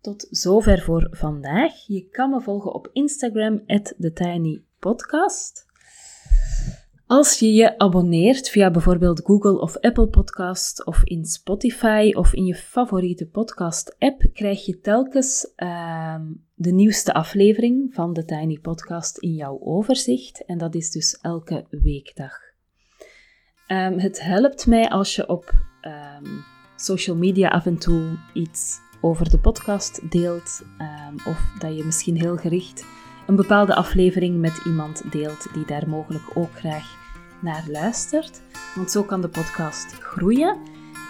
Tot 0.00 0.26
zover 0.30 0.82
voor 0.82 1.08
vandaag. 1.10 1.86
Je 1.86 2.08
kan 2.08 2.30
me 2.30 2.40
volgen 2.40 2.74
op 2.74 2.90
Instagram, 2.92 3.66
TheTiny 3.66 4.62
podcast. 4.78 5.65
Als 7.06 7.38
je 7.38 7.52
je 7.52 7.78
abonneert 7.78 8.48
via 8.48 8.70
bijvoorbeeld 8.70 9.20
Google 9.24 9.60
of 9.60 9.76
Apple 9.76 10.08
Podcast 10.08 10.86
of 10.86 11.04
in 11.04 11.24
Spotify 11.24 12.12
of 12.14 12.34
in 12.34 12.44
je 12.44 12.54
favoriete 12.54 13.26
podcast-app, 13.26 14.28
krijg 14.32 14.66
je 14.66 14.80
telkens 14.80 15.52
uh, 15.56 16.20
de 16.54 16.72
nieuwste 16.72 17.14
aflevering 17.14 17.94
van 17.94 18.12
de 18.12 18.24
Tiny 18.24 18.58
Podcast 18.58 19.18
in 19.18 19.32
jouw 19.34 19.58
overzicht. 19.60 20.44
En 20.44 20.58
dat 20.58 20.74
is 20.74 20.90
dus 20.90 21.18
elke 21.20 21.66
weekdag. 21.70 22.32
Um, 23.68 23.98
het 23.98 24.22
helpt 24.22 24.66
mij 24.66 24.88
als 24.88 25.16
je 25.16 25.28
op 25.28 25.52
um, 25.82 26.44
social 26.76 27.16
media 27.16 27.48
af 27.48 27.66
en 27.66 27.78
toe 27.78 28.18
iets 28.34 28.78
over 29.00 29.30
de 29.30 29.38
podcast 29.38 30.10
deelt, 30.10 30.62
of 31.26 31.54
dat 31.58 31.76
je 31.76 31.84
misschien 31.84 32.20
heel 32.20 32.36
gericht 32.36 32.84
een 33.26 33.36
bepaalde 33.36 33.74
aflevering 33.74 34.40
met 34.40 34.60
iemand 34.64 35.02
deelt 35.10 35.46
die 35.54 35.66
daar 35.66 35.88
mogelijk 35.88 36.24
ook 36.34 36.58
graag 36.58 36.96
naar 37.40 37.64
luistert. 37.68 38.42
Want 38.74 38.90
zo 38.90 39.02
kan 39.02 39.20
de 39.20 39.28
podcast 39.28 39.92
groeien. 39.92 40.56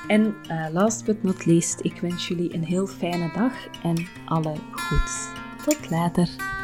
En 0.06 0.34
uh, 0.50 0.66
last 0.72 1.04
but 1.04 1.22
not 1.22 1.46
least, 1.46 1.80
ik 1.82 2.00
wens 2.00 2.28
jullie 2.28 2.54
een 2.54 2.64
heel 2.64 2.86
fijne 2.86 3.32
dag 3.34 3.52
en 3.82 4.06
alle 4.24 4.54
goeds. 4.72 5.28
Tot 5.64 5.90
later. 5.90 6.55